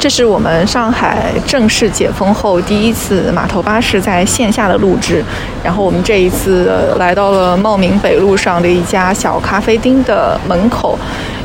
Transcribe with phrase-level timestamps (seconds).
[0.00, 5.22] 这是我们上海正式解封后第一次码头巴士在线下的录制。
[5.62, 10.98] 然后我们这一次来到了茂名北路上的一家小咖啡厅的门口，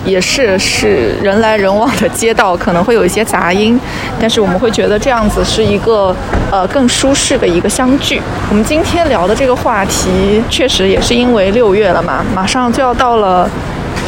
[0.05, 3.77] 也是是人来人往的街道，可能会有一些杂音，
[4.21, 6.15] 但是我们会觉得这样子是一个
[6.49, 8.21] 呃更舒适的一个相聚。
[8.49, 13.49] 我们今天聊的这个话题，确实也是因为六月了嘛，马上就要到了。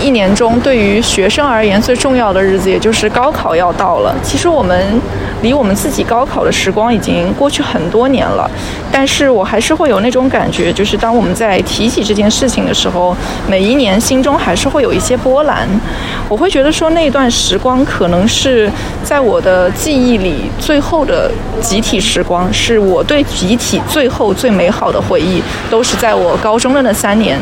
[0.01, 4.15] 一年中对于学生而言最重要的日子，也就是高考要到了。
[4.23, 5.01] 其实我们
[5.41, 8.49] 离我们自己高考的时光已经过去很多年了，
[8.91, 13.15] 但是我还是会有那种感觉，就是当我们在提起这件事情的时候，
[13.47, 15.67] 每一年心中还是会有一些波澜。
[16.29, 18.69] 我会觉得说那段时光可能是
[19.03, 25.41] 在我的记忆里最后的集体时光，是我对集体最后最美好的回忆，
[25.71, 27.39] 都是在我高中的那三年。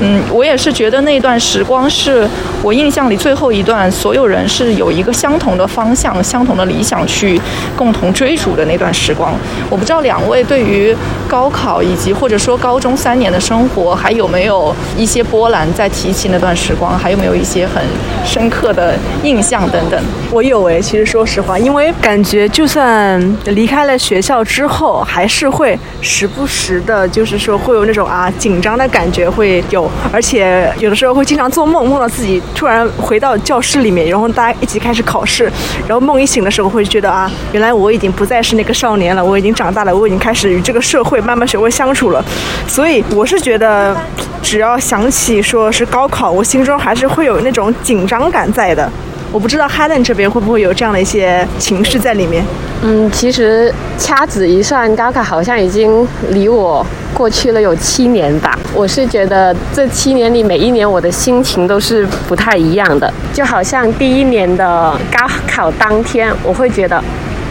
[0.00, 1.88] 嗯，我也是觉得那段时光。
[1.92, 2.26] 是
[2.62, 7.38] 我印象里最后一段，所有人是有一个相同的方向、相同的理想去
[7.76, 9.34] 共同追逐的那段时光。
[9.68, 10.96] 我不知道两位对于
[11.28, 15.70] 高考以及或者说高中三年的生活，还有没有一些波澜？
[15.74, 17.82] 在提起那段时光，还有没有一些很
[18.24, 20.02] 深刻的印象等等？
[20.30, 31.81] 我有诶，其实说实话，因为感觉就算离开了学校之后，还是会时不时的，就是说会有那种啊紧张的感觉会有，而且有的时候会经常做梦。
[31.84, 35.44] 梦到自己突然回到教室里面，然后大家一起开始考试，
[35.86, 42.24] 然后梦一醒的时候会觉得啊，原来我已经不再是那个少年了，我已经长大了，我已经开始与这个社会慢慢学会相处了。
[42.66, 43.96] 所以我是觉得，
[44.42, 48.90] 只要想起说是高考，我心中还是会有那种紧张感在的。
[49.32, 52.44] 我不知道 Helen 这边会不会有这样的一些情绪在里面。
[52.82, 56.84] 嗯，其实掐指一算，高考好像已经离我
[57.14, 58.58] 过去了有七年吧。
[58.74, 63.10] 我是觉得这七年里，每一年我的心情都是不太一样的。
[63.32, 66.96] 就好像第一年的高考当天，我会觉得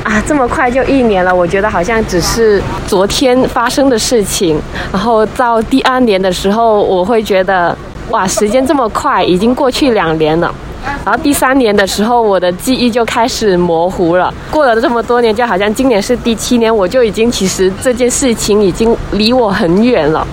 [0.03, 4.61] 啊，这么快就一年了，我觉得好像只是昨天发生的事情。
[4.91, 7.75] 然后到第二年的时候，我会觉得
[8.09, 10.53] 哇，时间这么快，已经过去两年了。
[11.03, 14.33] 然后第三年的时候，我的记忆就开始模糊了。
[14.51, 20.25] 过了这么多年，就好像今年是第七年，我就已经其实这件事情已经离我很远了。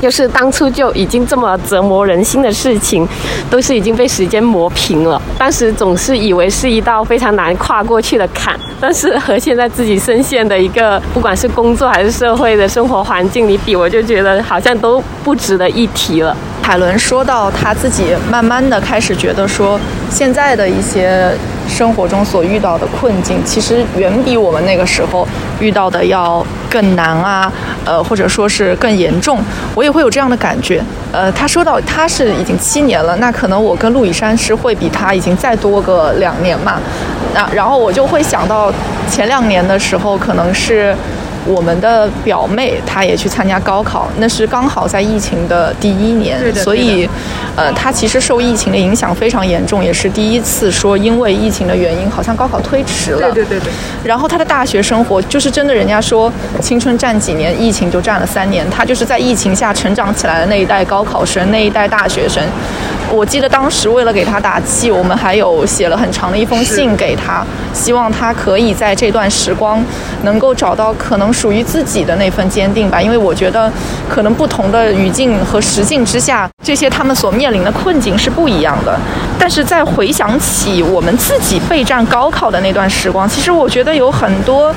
[0.00, 3.06] 就是当初就已经这么折磨人心的事情，
[3.50, 5.20] 都是已经被时间磨平了。
[5.38, 16.34] 当时总是以为是一道非常难跨过去的坎，但是和现在自己深陷的一个，不管是工作还是社会的生活环境里比，我就觉得好像都不值得一提了。
[16.70, 19.76] 海伦说到他自己慢慢的开始觉得说，
[20.08, 21.28] 现在的一些
[21.68, 25.26] 生活中所遇到的困境，其实远比我们那个时候
[25.58, 27.52] 遇到的要更难啊，
[27.84, 29.40] 呃，或者说是更严重。
[29.74, 30.80] 我也会有这样的感觉。
[31.10, 36.80] 呃，他说到他是已经七年了，那可能我跟陆以山是会比他已经再多个两年嘛。
[37.34, 38.72] 那然后我就会想到
[39.10, 40.94] 前两年的时候，可能是。
[41.46, 47.08] 我们的表妹她也去参加高考，那是刚好在疫情的第一年，所以，
[47.56, 53.32] 呃，她其实受疫情的影响非常严重，也是第一次说因为疫情的原因，好像高考推迟了。
[53.32, 53.72] 对对对对。
[54.04, 62.42] 然后她的大学生活就是真的，人家说青春占几年，疫情就占了三年，她就是在疫情下成长起来的那一代高考生，那一代大学生。
[63.12, 69.84] 我记得当时为了给他打气，我们还有写了很长的一封信给他，希望他可以在这段时光
[70.22, 73.02] 能够找到可能属于自己的那份坚定吧。
[73.02, 73.70] 因为我觉得，
[74.08, 78.96] 可能不同的语境和时境之下，这些他们所面临的困境是不一样的。
[79.38, 84.72] 但是在回想起我们自己备战高考的那段时光，其实我觉得有很多。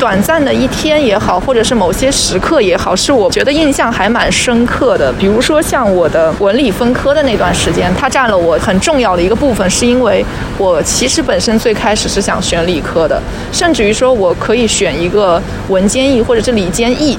[0.00, 5.12] 短暂的一天也好，或者是某些时刻也好，是我觉得印象还蛮深刻的。
[5.12, 10.24] 比如说像我的文理分科的那段时间，它占了我很重要的一个部分，是因为
[10.56, 13.20] 我其实本身最开始是想选理科的，
[13.52, 17.18] 甚至于说我可以选一个文兼艺或者是理兼艺。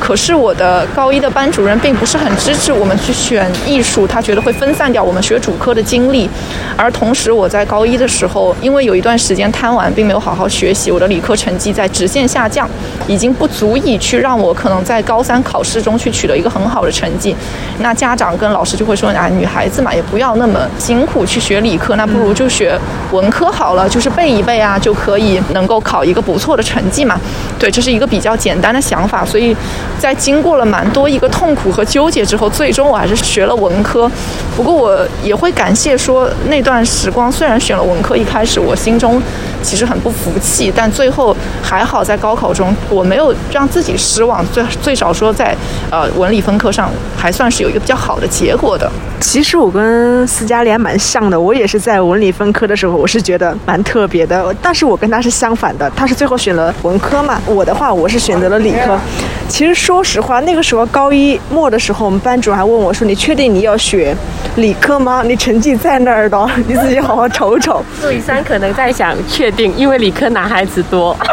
[0.00, 6.28] 可是我的高一的班主任并不是很支持我们去选艺术，他觉得会分散掉我们学主科的精力。
[6.76, 12.68] 而同时，我在高一的时候，因为有一段时间贪玩，并没有好好学习，我的理科成绩在直线下降，
[13.06, 17.36] 已经不足以去让我可能在高三考试中去取得一个很好的成绩。
[17.78, 22.76] 那家长跟老师就会说：“啊，女孩子嘛，也不要那么辛苦去学理科，那不如就学
[23.12, 27.20] 文科好了，就是背一背啊，就可以能够考一个不错的成绩嘛。”
[27.60, 29.54] 对，这是一个比较简单的想法，所以。
[30.00, 34.10] 在经过了蛮多一个痛苦和纠结之后，最终我还是学了文科。
[34.56, 39.20] 不过我也会感谢说那段时光，虽然选了文科，一开始我心中
[39.62, 45.54] 其实很不服气，但最后还好在高考中我没有让自己失望，最最少说在
[45.90, 48.90] 呃文理分科上还算是有一个比较好的结果的。
[49.20, 54.54] 其实我跟斯嘉丽还蛮像的，我也是在文理分科的时候，我是觉得蛮特别的。
[54.62, 58.98] 但是我跟他是相反的，他是最后选了文科嘛，我的话我是选择了理科。
[59.46, 64.16] 其实说实话，那个时候高一末的时候，我们班主任还问我说：“你确定你要学
[64.56, 65.22] 理科吗？
[65.24, 71.16] 你成绩在那儿的， 你自己好好瞅瞅。”陆以山可能在想确定，因为理科男孩子多。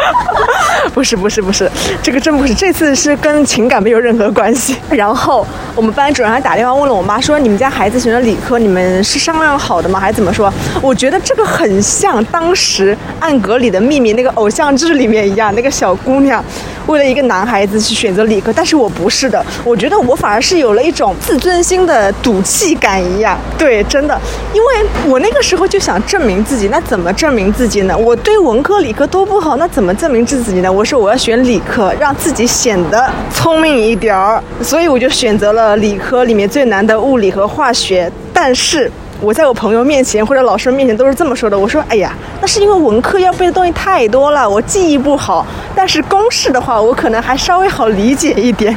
[0.94, 1.70] 不是不是不是，
[2.02, 4.76] 这个真不是，这次是跟情感没有任何关系。
[4.90, 5.46] 然后
[5.76, 10.00] 我们班主任还打电话问了我妈，说你们家孩子选了理科，你们是商量好的吗？
[10.00, 10.52] 还是怎么说？
[10.82, 16.44] 我觉得这个很像当时《暗格里的秘密》那个偶像剧里面一样，那个小姑娘
[16.88, 23.38] 为了一个男孩子去选择理科，但是我不是的，我觉得我反而是有了一种自尊心的赌气感一样。
[23.56, 24.18] 对，真的，
[24.54, 24.68] 因为
[25.06, 27.96] 我那个时候就想证明自己，那怎么证明自己呢？
[27.96, 30.72] 我对文科、理科都不好，那怎么证明自己呢？
[30.72, 38.10] 我说我要选理科，让自己显得聪明一点儿，所以我就选择了理科里面最难的物理和化学。
[38.32, 45.44] 但是我在我朋友面前或者老师面前都是这么说的，我说：“哎呀，那是因为文科要背的东西太多了，我记忆不好。
[45.74, 48.74] 但是公式的话，我可能还稍微好理解一点。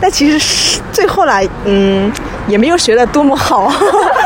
[0.00, 2.10] 但其实最后来，嗯，
[2.48, 3.72] 也没有学的多么好。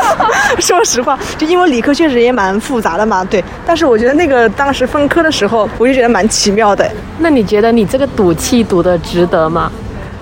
[0.57, 3.43] 说实话，就因为理科确实也蛮复杂的嘛，对。
[3.63, 6.89] 但是我觉得那个当时分科的时候，我就觉得蛮奇妙的。
[7.19, 9.71] 那你觉得你这个赌气赌的值得吗？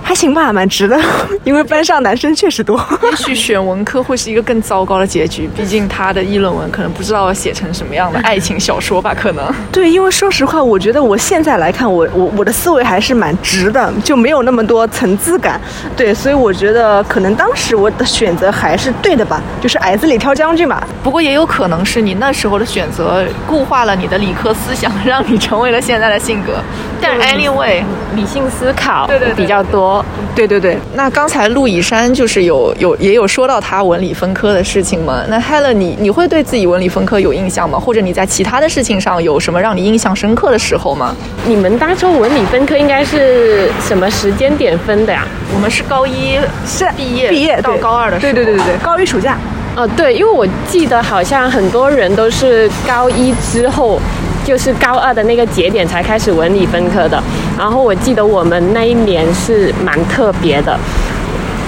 [0.08, 0.98] 还行吧，蛮值的，
[1.44, 2.82] 因为班上男生确实多。
[3.12, 9.54] 也许选文科会是一个更糟糕的结局，毕竟他的议论文可能不知道写成什么样的 爱情小说吧，可能。
[9.70, 15.60] 对，因为说实话，我觉得我现在来看，我我我的思维还是蛮直的，就没有那么多层次感。
[15.98, 20.82] 对，所以我觉得可能当时我的选择还是对的吧，就是矮子里挑将军嘛。
[21.04, 26.54] 不过也有可能是你那时候的选择固化了你的理科思想，让你成为了现在的性格。
[27.02, 27.84] 但 anyway，
[28.16, 29.97] 理性思考对对比较多。
[30.36, 35.24] 对对对，那刚才陆以山就是有有也有说到他文理分科的事情嘛？
[35.28, 37.80] 那 Helen，你你会对自己文理分科有印象吗？
[37.80, 41.16] 或者你在其他的事情上有什么让你印象深刻的时候吗？
[41.46, 45.26] 你们当初文理分科应该是什么时间点分的呀？
[45.54, 49.38] 我们是高一是毕业毕业到高二的时候，对对对对对，高一暑假。
[49.78, 54.00] 哦，对，因为我记得好像很多人都是高一之后。
[54.46, 57.22] 就是高二的那个节点才开始文理分科的，
[57.58, 60.80] 然后我记得我们那一年是蛮特别的，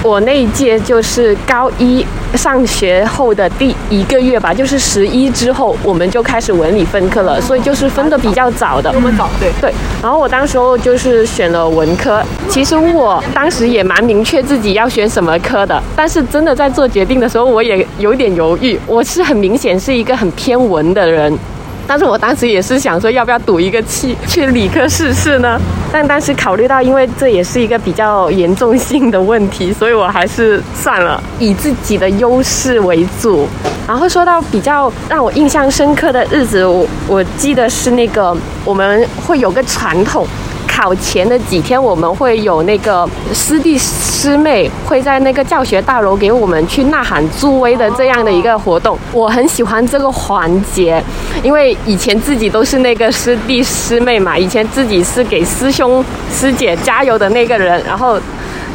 [0.02, 2.04] 我那一届就是高一
[2.34, 8.90] 上学后的第一个月吧，就是十一之后我们就开始文理分科了，所以就是分的比较早的。
[8.94, 9.72] 我们早，对对。
[10.02, 18.80] 然后我当时候就是选了文科，其实我当时也蛮明确自己要选什么科的，但是真的在做决定的时候，我也有点犹豫。
[18.86, 21.36] 我是很明显是一个很偏文的人。
[21.90, 25.60] 但是我当时也是想说，要不要赌一个气去理科试试呢？
[25.90, 33.48] 但当时考虑到，因为这也是一个比较严重性的问题，所以我还是算了，以自己的优势为主。
[33.88, 40.24] 然后说到比较让我印象深刻的日子，我我记得是那个我们会有个传统。
[40.80, 48.98] 考前的几天，我们会有那个师弟师妹会在那个教学大楼给我们去呐喊助威的这样的一个活动。
[49.12, 51.02] 我很喜欢这个环节，
[51.42, 58.18] 因为以前自己都是那个师弟师妹嘛，以前自己是给师兄师姐加油的那个人，然后。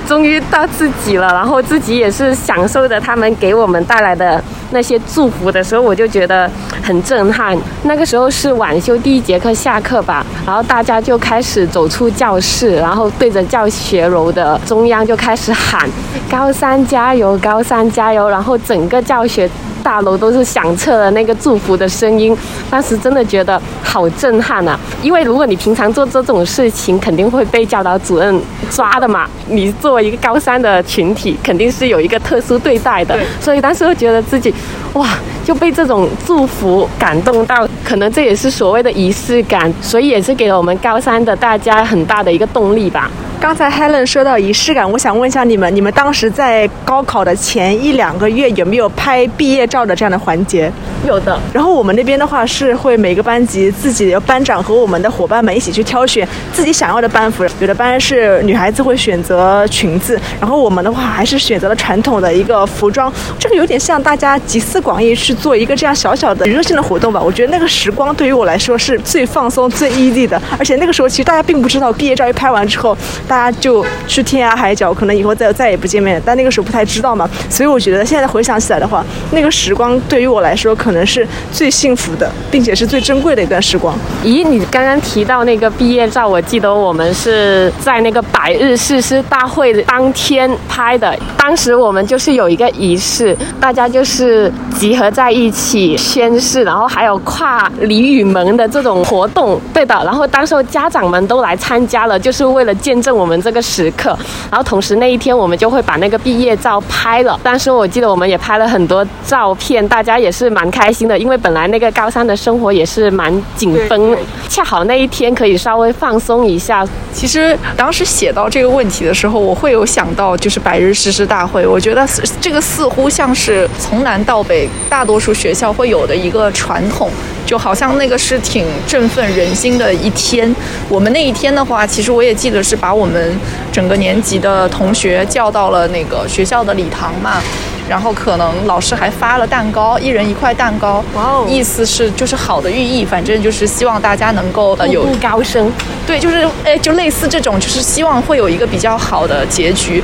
[0.08, 4.40] 终于到自己了，然后自己也是享受着他们给我们带来的
[4.76, 6.52] 那些祝福的时候，我就觉得
[6.84, 7.58] 很震撼。
[7.84, 15.90] 那个时候是晚修第一节课下课吧，然后大家就开始走出教室，然后对着教学楼的中央就开始喊
[16.30, 19.50] “高三加油，高三加油”，然后整个教学。
[19.86, 22.36] 大楼都是响彻了那个祝福的声音，
[22.72, 24.80] 当时真的觉得好震撼啊！
[25.04, 28.42] 因为如果你平常做这种事情，肯定会被教导主任
[28.72, 29.30] 抓的嘛。
[29.48, 33.16] 你作为一个高三的群体，肯定是有一个特殊对待的。
[33.40, 34.52] 所以当时会觉得自己，
[34.94, 35.08] 哇，
[35.44, 43.12] 就被这种祝福感动到，可能这也是所谓的仪式感，所以也是给了我们高三的大家很大的一个动力吧。
[43.40, 50.72] 刚才 Helen 说到仪式感，我想问一下你们，你们当时在高考的前一两个月有没有拍毕业照的这样的环节？
[51.06, 51.40] 有的。
[51.54, 57.46] 然后我们那边的话是会每个班级自己的班长和我们的伙伴们一起去挑选自己想要的班服。
[57.60, 63.14] 有的班是女孩子会选择裙子，然后我们的话还是选择了传统的一个服装。
[63.38, 67.22] 这个有点像大家集思广益去做一个这样小小的娱乐性的活动吧。
[67.22, 70.42] 我觉得那个时光对于我来说是最放松、最 easy 的。
[70.58, 72.98] 而且那个时候其实大家并不知道毕业照一拍完之后。
[73.28, 76.22] 大家就去天涯海角，可能以后再再也不见面了。
[76.26, 83.98] 但那个时候不太知道嘛，所以我觉得现在回想起来的话，那个时光对于我来说可能是最幸福的，并且是最珍贵的一段时光。
[84.24, 91.16] 咦，你刚刚提到那个毕业照，我记得我们是在那个百日誓师大会的当天拍的。
[91.38, 99.60] 当时我们就是有一个仪式，大家就是集合在一起宣誓，然后还有跨鲤鱼门的这种活动。
[99.74, 104.18] 对的，然后当时家长们都来参加了，就是为了见证我们这个时刻。
[104.52, 107.40] 然后同时那一天我们就会把那个毕业照拍了。
[107.42, 114.18] 当时我记得我们也拍了很多照片，大家也是蛮开心的，因为本来那个高三的生活也是蛮紧绷，
[114.50, 116.86] 恰好那一天可以稍微放松一下。
[117.14, 122.08] 其实当时写到这个问题的时候，我会有想到就是百日誓师大会，我觉得
[122.42, 127.10] 这个似乎像是从南到北大多数学校会有的一个传统。
[127.46, 130.54] 就好像那个是挺振奋人心的一天。
[130.90, 133.38] 我们那一天的话，其实我也记得是把我们
[133.72, 137.42] 整个年级的同学叫到了那个学校的礼堂嘛。
[137.88, 145.72] 然后可能老师还发了蛋糕，一人一块蛋糕，哇哦，意思是就是好的寓意，反正就是希望大家能够呃有高升，
[146.08, 150.02] 对，就是哎，就类似这种，就是希望会有一个比较好的结局。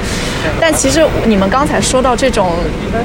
[0.59, 2.51] 但其实你们刚才说到这种，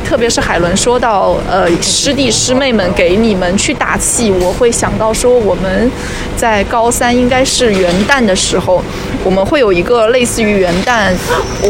[0.07, 5.91] 特别是海伦说到呃师弟师妹们给你们去打气，我会想到说我们
[6.37, 8.83] 在高三应该是元旦的时候，
[9.25, 11.15] 我们会有一个类似于元旦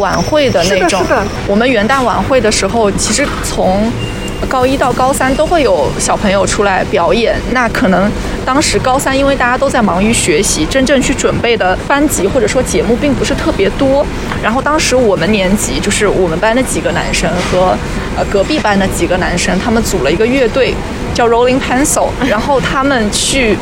[0.00, 1.04] 晚会的那种，
[1.46, 2.90] 我们元旦晚会的时候。
[2.92, 3.92] 其实从
[4.48, 7.36] 高一到高三都会有小朋友出来表演。
[7.52, 8.10] 那可能
[8.44, 14.04] 当时高三因为大家都在忙于学习，真正去准备的班级或者说节目并不是特别多。
[14.42, 17.76] 然后当时我们年级就是我们班的几个男生和
[18.16, 20.74] 呃隔壁班的几个男生，他们组了一个乐队
[21.14, 23.58] 叫 Rolling Pencil，然后他们去。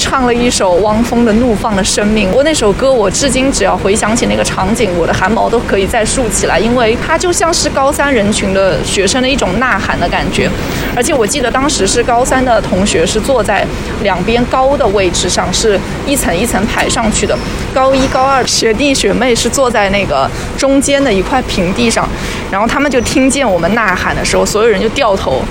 [0.00, 10.48] 唱了一首汪峰的《怒放的生命》，我那首歌，我至今只要回想起那个场景，我的汗毛都可以再竖起来，因为它就像是高三人群的学生的一种呐喊的感觉。
[10.96, 13.64] 而且我记得当时是高三的同学是坐在
[14.02, 17.38] 两边高的位置上，是一层一层排上去的。
[17.74, 22.08] 高一、高二学弟学妹是坐在那个中间的一块平地上，
[22.50, 25.42] 然后他们就听见我们呐喊的时候，所有人就掉头。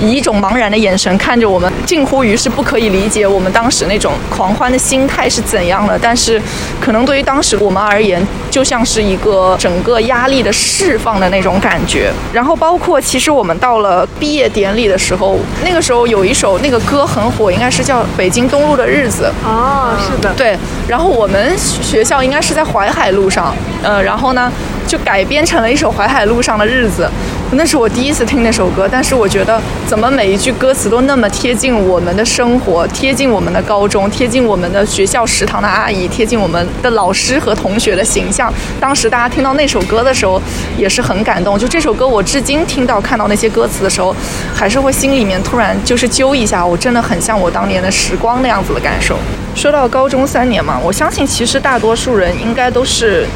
[0.00, 5.98] 以一种茫然的眼神看着我们，近乎于是不可以理解我们当时那种狂欢的心态是怎样的。
[6.00, 6.40] 但是，
[6.80, 12.12] 可能对于当时我们而言，就像是一个整个压力的释放的那种感觉。
[12.32, 19.30] 然后，包括其实我们到了毕业典礼的时候，那个时候有一首那个歌很火，应该是叫《北京东路的日子》。
[19.48, 20.56] 哦，是的，对。
[20.88, 24.50] 然后我们学校应该是在淮海路上，呃，然后呢，
[24.86, 27.04] 就改编成了一首《淮海路上的日子》。
[27.52, 38.52] 那是我第一次听那首歌，但是我觉得怎么每一句歌词都那么贴近我们的生活，贴近我们的高中，贴近我们的学校食堂的阿姨，贴近我们的老师和同学的形象。
[38.80, 40.42] 当时大家听到那首歌的时候
[40.76, 41.58] 也是很感动。
[41.58, 44.14] 就这首歌，我至今听到看到那些歌词的时候，
[44.54, 49.16] 还是会心里面突然就是揪一下，我真的很像我当年的时光那样子的感受。
[49.54, 53.26] 说到高中三年嘛，我相信其实大多数人应该都是。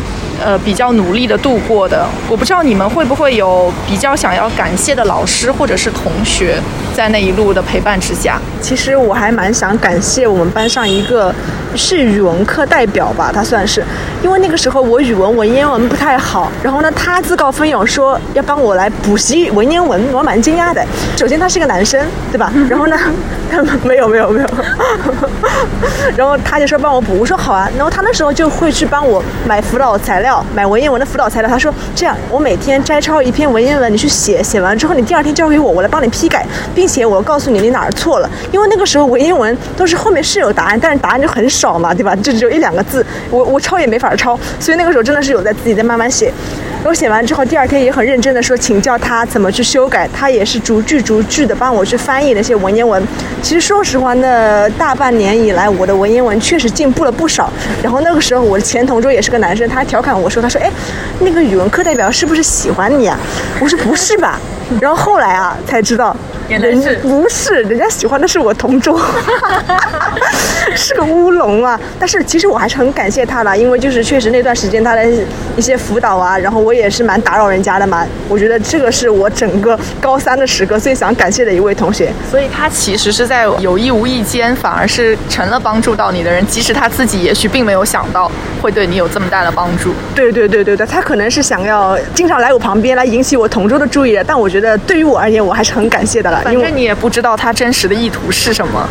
[0.45, 6.59] 呃，比较努力的度过的，我不知道你们会不会有比较想要感谢的老师或者是同学，
[6.95, 8.41] 在那一路的陪伴之下。
[8.61, 11.35] 其实我还蛮想感谢我们班上一个
[11.75, 13.85] 是语文课代表吧，他算是，
[14.23, 20.85] 因为那个时候我语文文言文不太好，然后呢，他自告奋勇说要帮我来补习文言文，我蛮惊讶的。
[21.17, 22.53] 首先他是个男生，对吧？
[22.69, 22.97] 然后呢，
[23.51, 24.49] 他没有没有没有，
[26.17, 27.69] 然后他就说帮我补，我说好啊。
[27.77, 30.30] 然后他那时候就会去帮我买辅导材料。
[30.55, 36.45] 买文言文的辅导材料，他说这样，我每天摘抄一篇文言文，你去写，写完之后你第二天交给我，我来帮你批改，
[36.75, 42.15] 并且我告诉你你哪儿错了，因为那个时候文言文都是后面是有答案，但是答案就很少嘛，对吧？
[42.17, 46.33] 就只有一两个字，我我抄也没法抄，所以那个时候真的是有在自己在慢慢写。
[46.83, 53.07] 我写完之后，第二天也很认真的说请教他怎么去修改，他也是逐句逐句的帮我去翻译那些文言文。
[53.43, 57.53] 其实说实话，那大半年以来，我的文言文确实进步了不少。
[57.83, 60.71] 然后那个时候，我的前同桌也是个男生，他调侃我说：“他说，哎，
[61.21, 63.19] 那个语文课代表是不是喜欢你啊？”
[63.61, 64.41] 我说：“不是吧？”
[64.81, 66.15] 然后后来啊，才知道。
[66.49, 69.01] 人家不是，人家喜欢的是我同桌，
[70.75, 71.79] 是个乌龙啊！
[71.97, 75.05] 但是其实我还是很感谢他的，因为就是确实那段时间他的
[75.57, 78.05] 一些辅导啊，然后我也是蛮打扰人家的嘛。
[78.29, 82.13] 我觉得这个是我整个高三的时刻最想感谢的一位同学。
[82.29, 88.29] 所以他其实是在有意无意间，反而是成了帮助到你的人，即使他自己也许并没有想到
[88.61, 89.95] 会对你有这么大的帮助。
[90.17, 96.41] 对对对对对，他可能是想要经常来我旁边来引起我同桌的注意的，但我觉得对于我而言，我还是很感谢的了。
[96.43, 98.89] 反正你也不知道他真实的意图是什么，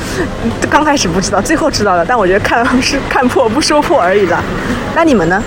[0.70, 2.06] 刚开始不知道，最后知道了。
[2.06, 4.44] 但我觉得看是看破不说破而已了。
[4.96, 5.42] 那你们呢？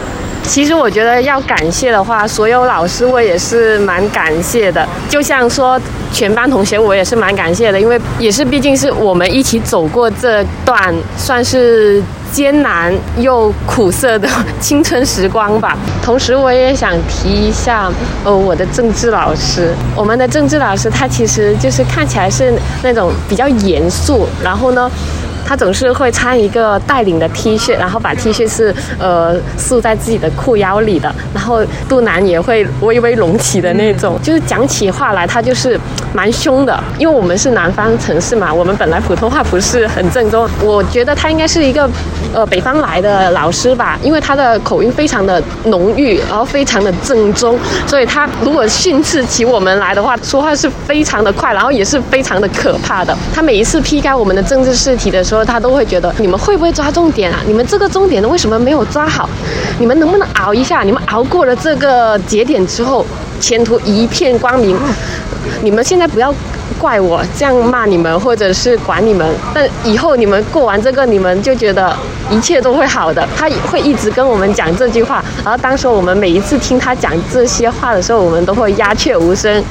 [0.45, 4.87] 其实我觉得要感谢的话，所有老师我也是蛮感谢的。
[5.09, 5.81] 就像说
[6.13, 14.29] 全班同学，我也是蛮感谢的，因为也是毕竟是我们一起走过这段算是艰难又苦涩的
[14.61, 15.77] 青春时光吧。
[16.05, 17.91] 同时，我也想提一下，
[18.25, 24.91] 呃，我的政治老师，我们的政治老师他其实就是看起来是那种比较严肃，然后呢。
[25.53, 34.19] 他总是会穿一个带领的 T 恤，然后把 T 恤是呃束在自己的裤腰里的，然后肚腩也会微微隆起的那种。
[34.23, 35.79] 就是讲起话来，他就是
[36.15, 36.83] 蛮凶的。
[36.99, 40.49] 因为我们是南方城市嘛，我们本来普通话不是很正宗。
[40.63, 41.89] 我觉得他应该是一个
[42.33, 53.17] 呃北方来的老师吧，因为他的口音非常的浓郁，然后非常的正宗，所以他如果训斥起我们来的话，说话是非常的快，然后也是非常的可怕的。
[53.35, 57.41] 他每一次批改我们的政治试题的时候，他都会觉得你们会不会抓重点啊？
[57.47, 59.29] 你们这个重点呢，为什么没有抓好？
[59.79, 60.83] 你们能不能熬一下？
[60.83, 63.05] 你们熬过了这个节点之后，
[63.43, 64.75] 前途一片光明。
[65.63, 66.33] 你们现在不要
[66.83, 69.25] 怪我这样骂你们，或者是管你们。
[69.55, 71.97] 但以后你们过完这个，你们就觉得
[72.29, 73.25] 一切都会好的。
[73.37, 75.25] 他会一直跟我们讲这句话。
[75.45, 79.65] 然后当时我们每一次听他讲这些话的时候，我们都会鸦雀无声，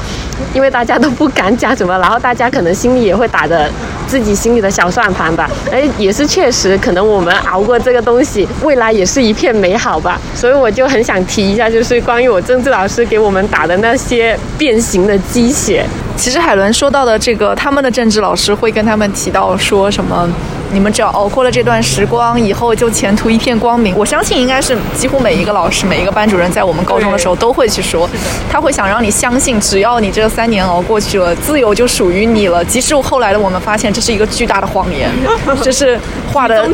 [0.53, 1.97] 因为大家都不敢讲什么。
[1.99, 3.69] 然后大家可能心里也会打着。
[4.07, 10.19] 自己心里的小算盘吧，哎，也是确实，可能我们熬过这个东西，未来也是一片美好吧。
[10.35, 15.85] 所以我就很想提一下，就是关于我政治老师给我们打的那些变形的鸡血。
[16.21, 20.29] 其实海伦说到的这个，他们的政治老师会跟他们提到说什么？
[20.73, 23.93] 你们只要熬过了这段时光，以后就前途一片光明。
[23.97, 28.09] 我相信应该是几乎每一个老师、每一个班主任在我们高中的时候都会去说，
[28.49, 32.63] 他会想让你相信，只要你这三年熬过去了，自由就属于你了。
[32.63, 35.09] 即使后来的我们发现这是一个巨大的谎言，
[35.61, 35.99] 这是
[36.31, 36.65] 画的，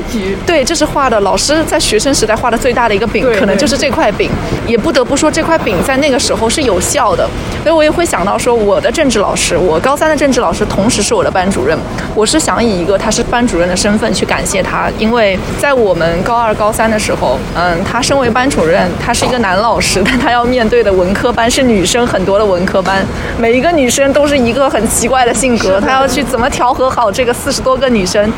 [0.46, 1.20] 对，这是画的。
[1.22, 4.30] 老师在学生时代画的最大的一个饼，可能就是这块饼。
[4.68, 7.28] 也不得不说，这块饼在那个时候是有效的。
[7.64, 11.78] 所以我也会想到说，我的政治老师，我高三的政治老师，同时是我的班主任。
[12.14, 13.87] 我是想以一个他是班主任的身。
[13.88, 23.02] 身份去感谢他，因为在我们高二、高三的时候，嗯，他身为班主任，他是一个男老师，但他要面对的文科班是女生很多的文科班，
[23.38, 28.30] 每一个女生都是一个很奇怪的性格，他要去怎么调和好这个四十多个女生。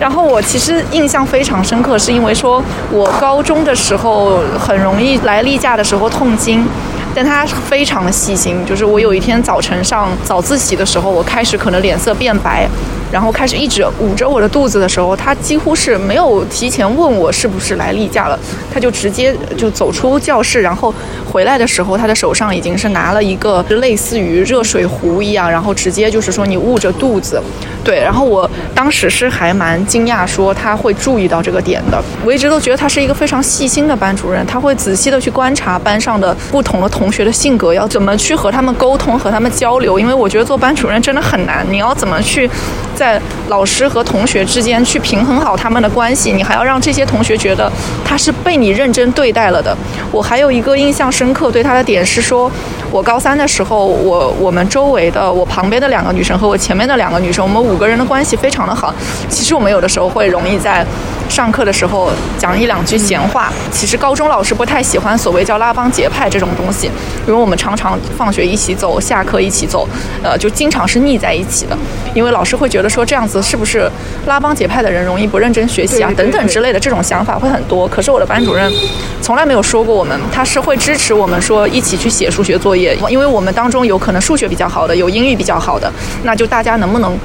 [0.00, 6.66] 然后我其实印象非常深刻，是因为说我高中的时候很容易来例假的时候痛经，
[7.14, 12.66] 但他非常的细心，就是我有一天早晨上早自习的时候，我开始可能脸色变白。
[13.14, 18.36] 然后开始一直捂着我的肚子的时候，他几乎是没有提前问我是不是来例假了，
[18.72, 20.92] 他就直接就走出教室，然后
[21.24, 27.40] 回来的时候，他的手上已经是拿了一个类似于热水壶一样，然后直接就是说你捂着肚子，
[27.84, 28.00] 对。
[28.00, 32.02] 然后我当时是还蛮惊讶，说他会注意到这个点的。
[32.24, 40.00] 我一直都觉得他是一个非常细心的班主任，他会仔细的去观察班上的不同的同学的性格，要怎么去和他们沟通、和他们交流。
[40.00, 42.50] 因为我觉得做班主任真的很难，你要怎么去
[42.94, 47.70] 在在老师和同学之间去平衡好他们的关系，你还要让这些同学觉得
[48.02, 49.76] 他是被你认真对待了的。
[50.10, 52.50] 我还有一个印象深刻对他的点是说，
[52.90, 58.94] 我高三的时候，我我们周围的我旁边的两个女生和我前面的两个女生，我们五个人的关系非常的好。
[59.28, 60.82] 其实我们有的时候会容易在
[61.28, 63.52] 上课的时候讲一两句闲话。
[63.70, 66.86] 其实高中老师不太喜欢所谓叫拉帮结派这种东西，
[67.26, 69.86] 因为我们常常放学一起走，下课一起走，
[70.22, 71.76] 呃，就经常是腻在一起的，
[72.14, 72.83] 因为老师会觉得。
[72.88, 73.90] 说这样子是不是
[74.26, 76.10] 拉帮结派的人容易不认真学习啊？
[76.16, 77.86] 等等之类的这种想法会很多。
[77.88, 78.72] 可是我的班主任
[79.20, 85.90] 从来没有说过我们，他是会支持我们说一起去写数学作业，因为我们当中有可能数学比较好的，有英语比较好的，
[86.22, 87.18] 那就大家能不能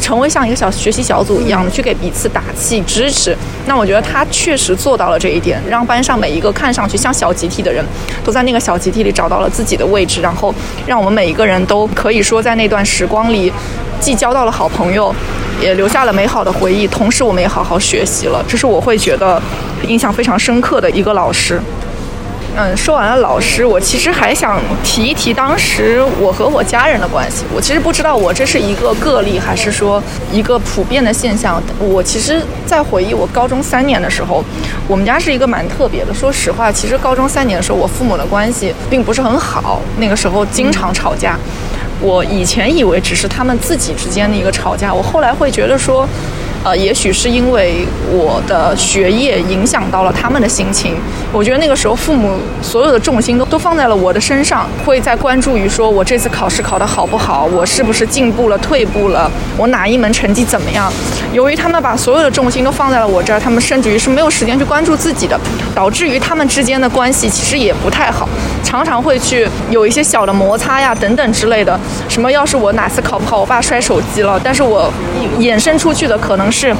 [0.00, 3.36] 成为像一个小学习小组一样的去给彼此打气支持？
[3.66, 7.84] 那我觉得他确实做到了这一点，让班上每一个看上去像小集体的人
[8.24, 10.54] 都在那个小集体里找到了自己的位置，然后
[10.86, 13.52] 让我们每一个人都可以说在那段时光里。
[14.00, 15.14] 既交到了好朋友，
[15.60, 19.40] 也留下了美好的回忆，同时我们也好好学习了，这是我会觉得
[19.86, 21.60] 印象非常深刻的一个老师。
[22.54, 27.44] 嗯，说完了老师，我其实还想提一提当时我和我家人的关系。
[27.54, 31.62] 我其实不知道我这是一个个例，还是说一个普遍的现象。
[31.78, 34.44] 我其实，在回忆我高中三年的时候，
[34.86, 36.12] 我们家是一个蛮特别的。
[36.12, 41.38] 说实话，其实高中三年的时候，我父母的关系并不是很好，那个时候经常吵架。
[42.02, 46.06] 我以前以为只是他们自己之间的一个吵架，我后来会觉得说，
[46.64, 50.94] 呃，也许是因为我的学业影响到了他们的心情。
[51.32, 60.92] 我觉得那个时候父母所有的重心都都放在了我的身上，会在关注于说我这次考试考得好不好，我是不是进步了、退步了，我哪一门成绩怎么样。
[61.32, 65.38] 由于他们把所有的重心都放在了我这儿，他们甚至于是没有时间去关注自己的，
[65.74, 68.28] 导致于他们之间的关系其实也不太好，
[68.62, 71.78] 常常会去有一些小的摩擦呀等等之类的。
[72.08, 74.92] 什么要是我哪次考不好，我爸摔手机了，但是我
[75.40, 76.74] 衍生出去的可能是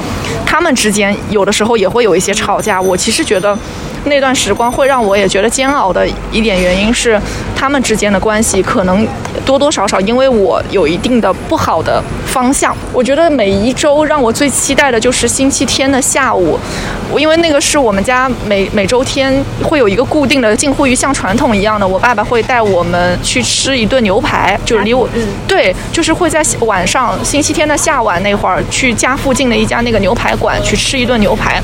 [0.45, 2.79] 他们之间有的时候也会有一些吵架。
[2.79, 3.57] 我其实觉得。
[4.05, 7.19] 那段时光会让我也觉得煎熬的一点原因是，
[7.55, 9.07] 他们之间的关系可能
[9.45, 12.75] 多多少少因为我有一定的不好的方向。
[12.91, 16.59] 我觉得每一周让我最期待的就是星期天的下午，
[17.17, 25.07] 因为那个是我们家每每周天会有一个固定的，近乎于像传统一样的，我爸爸会带我们去吃一顿牛排，就是离我
[25.47, 31.61] 对，就是会在晚上星期天的下晚那会儿去家附近的一家那个牛排馆去吃一顿牛排。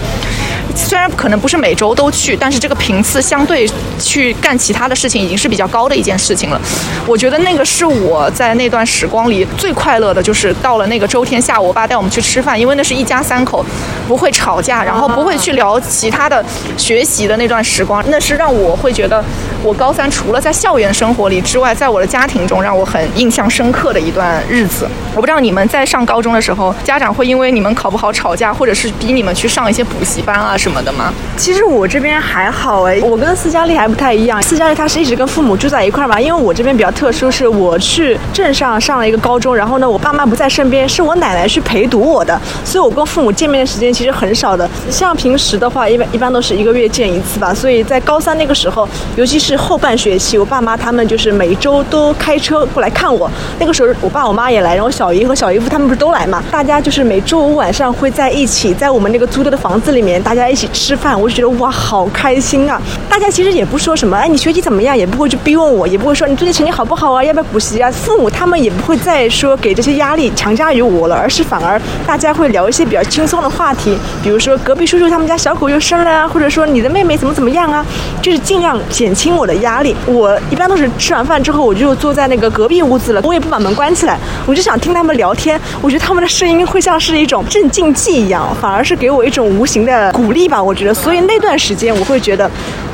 [0.75, 6.59] 虽然可能不是每周都去，但是这个频次相对去干其他的事情已经是比较高的一件事情了。
[7.05, 13.65] 我觉得那个是我在那段时光里最快乐的，就是到了那个周天下午，我爸带我们去吃饭，因为那是一家三口，
[14.07, 16.43] 不会吵架，然后不会去聊其他的
[16.77, 19.23] 学习的那段时光，那是让我会觉得
[19.63, 24.87] 我高三除了在校园生活里之外，在我的家庭中让我很印象深刻的一段日子。
[25.15, 31.13] 我不知道你们在上高中的时候，家长会因为你们考不好吵架，或者是逼你们去上一些补习班啊什么的吗？
[31.37, 34.43] 其实我这边还好哎，我跟斯嘉丽还不太一样。
[34.43, 44.69] 斯嘉丽她是一直跟父母住在一块嘛，因为我这边比较特殊，是我去镇上上了一个高中，然后呢，我爸妈不在身边，是我奶奶去陪读我的，所以我跟父母见面的时间其实很少的。
[44.89, 47.53] 像平时的话，一般一般都是一个月见一次吧。
[47.53, 53.31] 所以在高三那个时候，尤其是后半学期，我爸妈他们就是每周都开车过来看我。
[53.59, 56.43] 那个时候，我爸我妈也来，然后小姨和小姨夫他们不是都来嘛？
[56.51, 61.19] 大家就是每周五晚上会在一起，在我们那个租的的房子里面，大家一起吃饭。
[61.19, 62.81] 我就觉得哇，好开心啊！
[63.09, 64.97] 大家其实也不说什么，哎，你学习怎么样？
[64.97, 67.23] 也不会去逼问我，也不会说你最近成绩好不好啊？
[67.23, 67.91] 要不要补习啊？
[67.91, 77.85] 父母他们也不会再说给这些压力强加于我了，而是反而大家会聊一些比较轻松的话题，比如说隔壁叔叔他们家小狗又生了啊，或者说你的妹妹怎么怎么样啊，
[78.21, 79.95] 就是尽量减轻我的压力。
[80.05, 85.59] 我一般都是吃完饭之后，我就坐在那个隔壁屋子了，我也不把门关起来，我就想听他们聊天。
[85.81, 90.61] 我觉得他们的声音会像是一种镇静剂一样，反而是给我一种无形的鼓励吧。
[90.61, 92.49] 我觉得，所以那段时间我会觉得，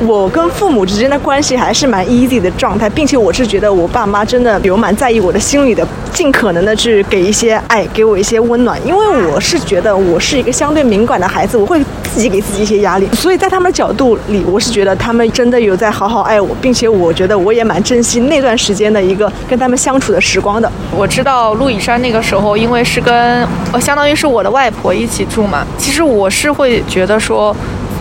[0.05, 8.79] 我跟父母之间的关系还是蛮 easy 的状态，并且我是觉得我爸妈真的有蛮在意我的心理的，尽可能的去给一些爱，给我一些温暖。
[8.85, 11.79] 因为我是觉得我是一个相对敏感的孩子，我会
[12.13, 13.07] 自己给自己一些压力。
[13.13, 20.71] 所以在他们的角度里，我是觉得他们真的有在好好爱我，并且我觉得我也蛮珍惜那段时间的一个跟他们相处的时光的。
[20.95, 27.55] 我知道陆以山那个时候，因为是跟呃相当于是我的外婆一起住嘛，其实我是会觉得说。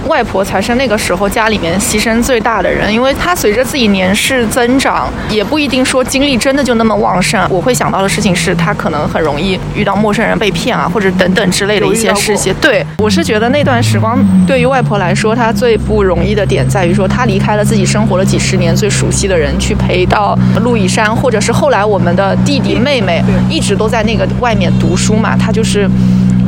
[0.07, 7.43] 外婆才是那个时候家里面牺牲最大的人，因为她随着自己年事增长，也不一定说精力真的就那么旺盛。
[7.49, 12.55] 我会想到的事情是，她可能很容易遇到陌生人被骗啊，或者等等之类的一些事情。
[12.61, 25.89] 对我是觉得那段时光对于外婆来说，她最不容易的点在于说，她离开了自己生活了几十年最熟悉的人，去陪到陆以山，或者是后来我们的弟弟妹妹，一直都在那个外面读书嘛，她就是。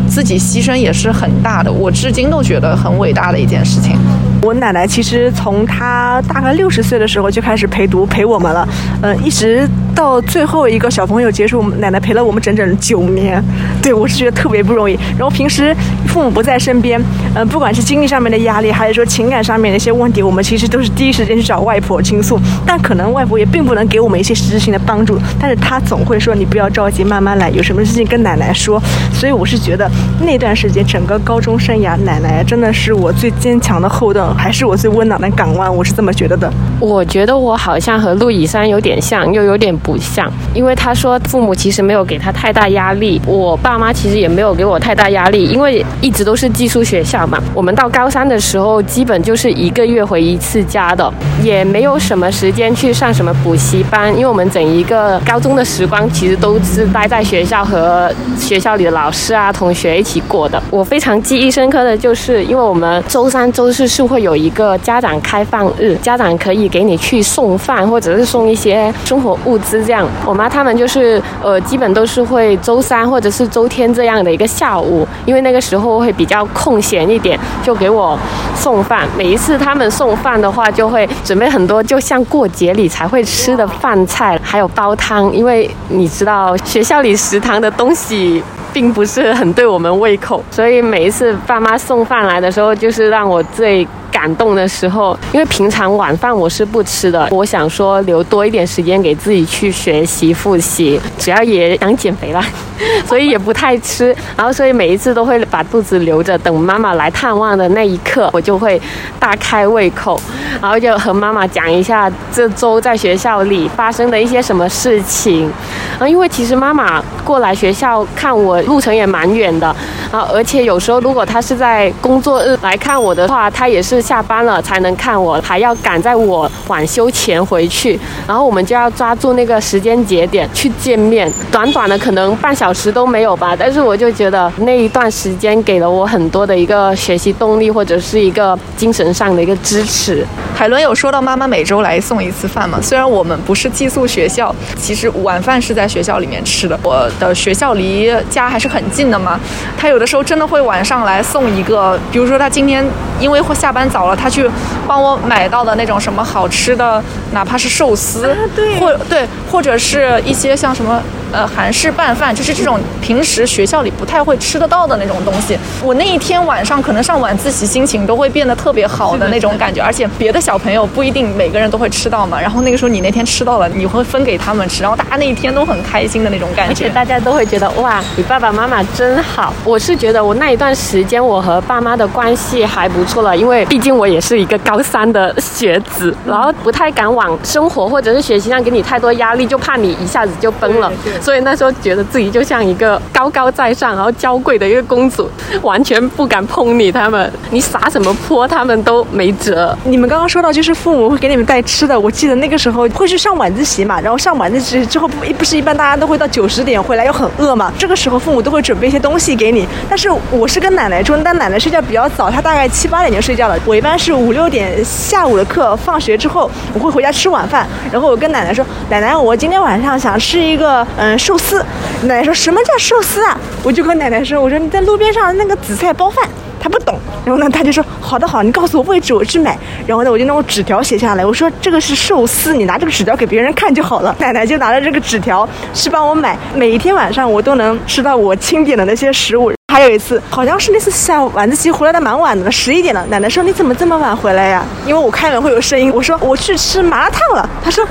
[0.09, 3.99] 自己牺牲也是很大的，我至今都觉得很伟大的一件事情。
[4.43, 8.69] 我奶奶其实从她大概六十岁的时候就开始陪读陪我们了，
[9.03, 13.43] 呃，一直到最后一个小朋友结束，奶奶陪了我们整整九年。
[13.83, 14.93] 对我是觉得特别不容易。
[15.19, 15.75] 然后平时
[16.07, 17.03] 父母不在身边，
[17.35, 22.39] 嗯，不管是经济上面的压力，还是说情感上面的一些问题，我们其实都是第一时间去找外婆倾诉。
[22.67, 28.79] 但可能外婆也并不能给我们一些实质性的帮助，但是她总会说你不要着急，慢慢来，有什么事情跟奶奶说。
[29.15, 34.27] 所以我是觉得那段时间整个高中生涯，奶奶真的是我最坚强的后盾。
[34.35, 36.53] 还是我最温暖的港湾，我是这么觉得的。
[36.81, 47.41] 我觉得我好像和陆以山有点像，又有点不像，因为他说父母其实没有给他太大压力，我爸妈其实也没有给我太大压力，因为一直都是寄宿学校嘛。
[47.55, 51.09] 我们到高三的时候，基本就是一个月回一次家的，
[51.41, 60.61] 也没有什么时间去上什么补习班，因为我们整一个高中的时光其实都是待在学校和学校里的老师啊、同学一起过的。
[60.69, 64.17] 我非常记忆深刻的就是，因为我们周三、周四是会。
[64.17, 69.76] 有一个家长开放日，家长可以给你去送饭，或者是送一些生活物资。
[69.77, 78.19] 是这样，我妈他们就是呃，基本都是会周三或者是周天这样的一个下午，因为那个时候会比较空闲一点，就给我
[78.55, 79.07] 送饭。
[79.17, 85.33] 每一次他们送饭的话，就会准备很多，就像过节里才会吃的饭菜，还有煲汤。
[85.33, 88.43] 因为你知道学校里食堂的东西。
[88.73, 93.89] 并不是很对我们胃口，所以每一次爸妈送饭来的时候，就是让我最。
[94.17, 102.43] 感动的时候，因为平常晚饭我是不吃的，我想说留多一点时间给自己去学习复习，主要也想减肥啦，
[103.07, 104.17] 所以也不太吃。
[104.35, 108.81] 然后所以每一次都会把肚子留着，等妈妈来探望的那一刻，我就会
[109.21, 110.19] 大开胃口，
[110.63, 115.53] 然后就和妈妈讲一下这周在学校里发生的一些什么事情。
[115.99, 119.69] 啊，因为其实妈妈过来学校看我路程也蛮远的，
[120.11, 124.06] 啊，而且有时候如果她是在工作日来看我的话，她也是。
[124.07, 131.31] 下班了才能看我，还要赶在我晚休前回去，然后我们就要抓住那个时间节点去见面。
[131.51, 140.25] 短短的可能半小时都没有吧，但是我就觉得那一段时间给了我很多的一个学习动力，或者是一个精神上的一个支持。
[140.55, 142.79] 海伦有说到妈妈每周来送一次饭嘛？
[142.81, 146.79] 虽然我们不是寄宿学校，其实晚饭是在学校里面吃的。
[146.85, 149.41] 我的学校离家还是很近的嘛，
[149.77, 152.87] 他有的时候真的会晚上来送一个，比如说他今天
[153.19, 153.91] 因为会下班。
[154.05, 154.47] 了，他去
[154.87, 158.37] 帮我买到的那种什么好吃的，哪怕是寿司，
[158.79, 161.03] 或对，或者是一些像什么。
[161.33, 165.59] 呃，韩式拌饭就是这种平时学校里不太会吃得到的那种东西。
[165.83, 172.41] 我那一天晚上可能上晚自习，心情都会变得特别好的那种感觉，而且别的小朋友不一定每个人都会吃到嘛。
[172.41, 176.71] 然后那个时候你那天吃到了，你会分给他们吃，然后大家那一天都很开心的那种感觉。
[176.71, 179.53] 而且大家都会觉得哇，你爸爸妈妈真好。
[179.65, 190.91] 我是觉得我那一段时间我和爸妈的关系还不错了，因为毕竟我也是一个高三的学子，然后不太敢往生活或者是学习上给你太多压力，就怕你一下子就崩了。
[191.21, 199.77] 所以那时候觉得自己就像一个高高在上，然后娇贵的一个公主，完全不敢碰你他们，你撒什么泼他们都没辙。
[199.85, 209.69] 你们刚刚说到就是父母会给你们带吃的，我记得那个时候会去上晚自习嘛，然后上晚自习之后不不是一般大家都会到九十点回来又很饿嘛，这个时候父母都会准备一些东西给你。
[209.87, 213.59] 但是我是跟奶奶住，但奶奶睡觉比较早，她大概七八点就睡觉了。
[213.67, 221.65] 我一般是五六点下午的课放学之后，我会回家吃晚饭，然后我跟奶奶说，奶奶我今天晚上想吃一个嗯寿司。
[222.03, 223.37] 奶奶说什么叫寿司啊？
[223.65, 226.25] 我就和奶奶说，我说你在路边上那个紫菜包饭，
[226.61, 226.97] 他不懂。
[227.25, 229.59] 然后呢，他就说好的好，你告诉我位置，我去买。
[229.85, 234.15] 然后呢，我就用纸条写下来，我说这个是寿司，你拿这个纸条给别人看就好了。
[234.21, 239.53] 奶奶就拿着这个纸条去帮我买，每一天晚上我都能吃到我清点的那些食物。
[239.77, 243.05] 还有一次，好像是那次下晚自习回来的蛮晚的了，十一点了。
[243.11, 245.93] 奶奶说：“你怎么这么晚回来呀？”因为我开门会有声音。
[245.95, 247.87] 我说：“我去吃麻辣烫了。”她说：“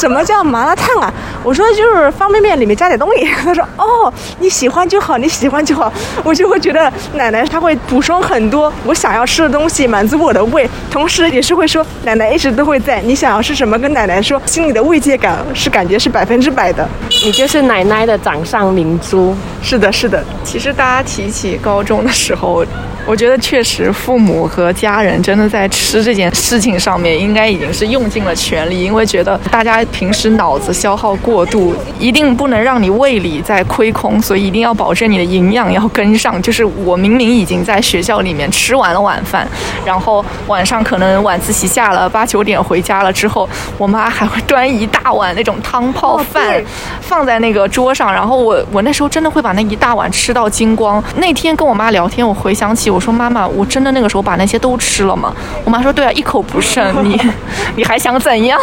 [0.00, 5.92] 什么叫麻辣烫啊？”我说：“就是方便面里面加点东西。” 她说：“哦，你喜欢就好，你喜欢就好。”
[6.22, 13.00] 我就会觉得奶奶她会补充很多我想要吃的东西，满足我的胃，同时也是会说奶奶一直都会在。
[13.00, 16.88] 你想要吃什么，跟奶奶说，心里的慰藉感是感觉是百分之百的。
[17.24, 19.34] 你就是奶奶的掌上明珠。
[19.60, 20.22] 是的，是的。
[20.44, 21.23] 其实大家提。
[21.24, 22.62] 比起高中的时候。
[23.06, 36.40] 我觉得确实，父母和家人真的在吃这件事情上面，应该已经是用尽了全力，因为觉得大家平时脑子消耗过度，一定不能让你胃里在亏空，所以一定要保证你的营养要跟上。
[36.40, 39.46] 就是我明明已经在学校里面吃完了晚饭，
[39.84, 46.64] 然后晚上可能晚自习下了八九点回家了之后，我妈还会端一大碗那种汤泡饭
[47.02, 51.04] 放在那个桌上，然后我我那时候真的会把那一大碗吃到精光。
[51.16, 52.93] 那天跟我妈聊天，我回想起。
[52.94, 55.34] 我说妈妈，我真的那个时候把那些都吃了吗？
[55.64, 57.04] 我妈说对啊，一口不剩。
[57.04, 57.20] 你
[57.74, 58.60] 你还想怎样？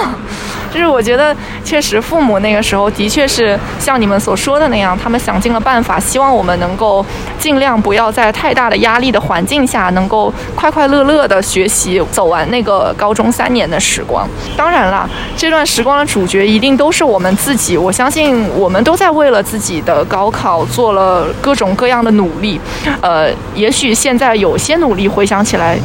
[0.74, 7.06] 就是我觉得确实父母那个时候的确是像你们所说的那样，他们想尽了办法，希望我们能够
[7.38, 14.28] 尽量不要在太大的压力的环境下，能够快快乐乐的学习，走完那个高中三年的时光。
[14.56, 17.78] 当然了，这段时光的主角一定都是我们自己。
[17.78, 22.60] 我相信我们都在为了自己的高考做了各种各样的努力。
[23.02, 25.78] 呃，也许现在有些努力回想起来，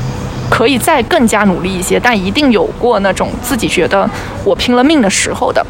[0.51, 4.09] 可以再更加努力一些，但一定有过那种自己觉得
[4.45, 5.65] 我拼了命的时候的。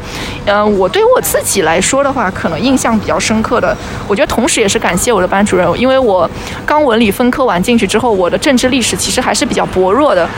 [0.45, 3.75] 嗯，我对我自己来说的话，可能印象比较深刻的，
[4.07, 6.29] 我觉得同时也是感谢我的班主任，因为我
[6.65, 10.29] 刚文理分科完进去之后，我的政治历史其实还是比较薄弱的，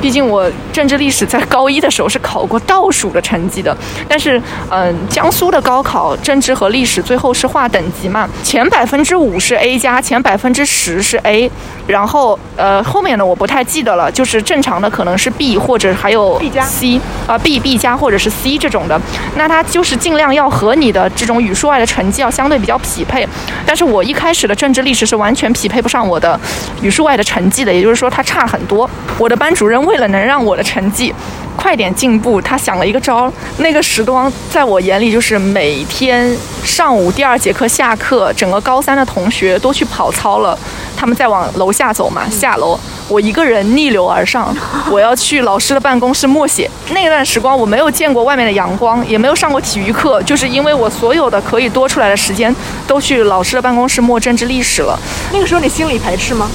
[0.00, 3.74] 毕竟我政治历史在高一的时候是考过倒数的成绩的。
[4.06, 11.50] 但是，嗯，江苏的高考政治和历史最后是划等级嘛，前百分之五是 A 加，前百分之十是 A，
[11.86, 13.85] 然后呃后面的我不太记。
[13.86, 19.00] 得了，就是正常的可能是 B 或者还有 B 加 C 啊 B B 加或者是 C 这种的，
[19.36, 23.26] 那它就是尽量要和你的这种语数外的成绩要相对比较匹配。
[23.64, 26.38] 但是我一开始的政治历史是完全匹配不上我的
[26.82, 28.90] 语数外的成绩的，也就是说它差很多。
[29.16, 31.14] 我的班主任为了能让我的成绩
[31.56, 33.32] 快点进步，他想了一个招。
[33.58, 40.58] 那个时光在我眼里就是每天上午第二节课下课，整个高三的同学都去跑操了，
[40.96, 42.78] 他们在往楼下走嘛，下楼。
[43.08, 44.54] 我一个人逆流而上，
[44.90, 46.68] 我要去老师的办公室默写。
[46.90, 52.54] 那段时光我没有见过外面的阳光，也没有上过体育课，就是因为我所有的可以多出来的时间
[52.86, 54.98] 都去老师的办公室默政治历史了。
[55.32, 56.50] 那个时候你心里排斥吗？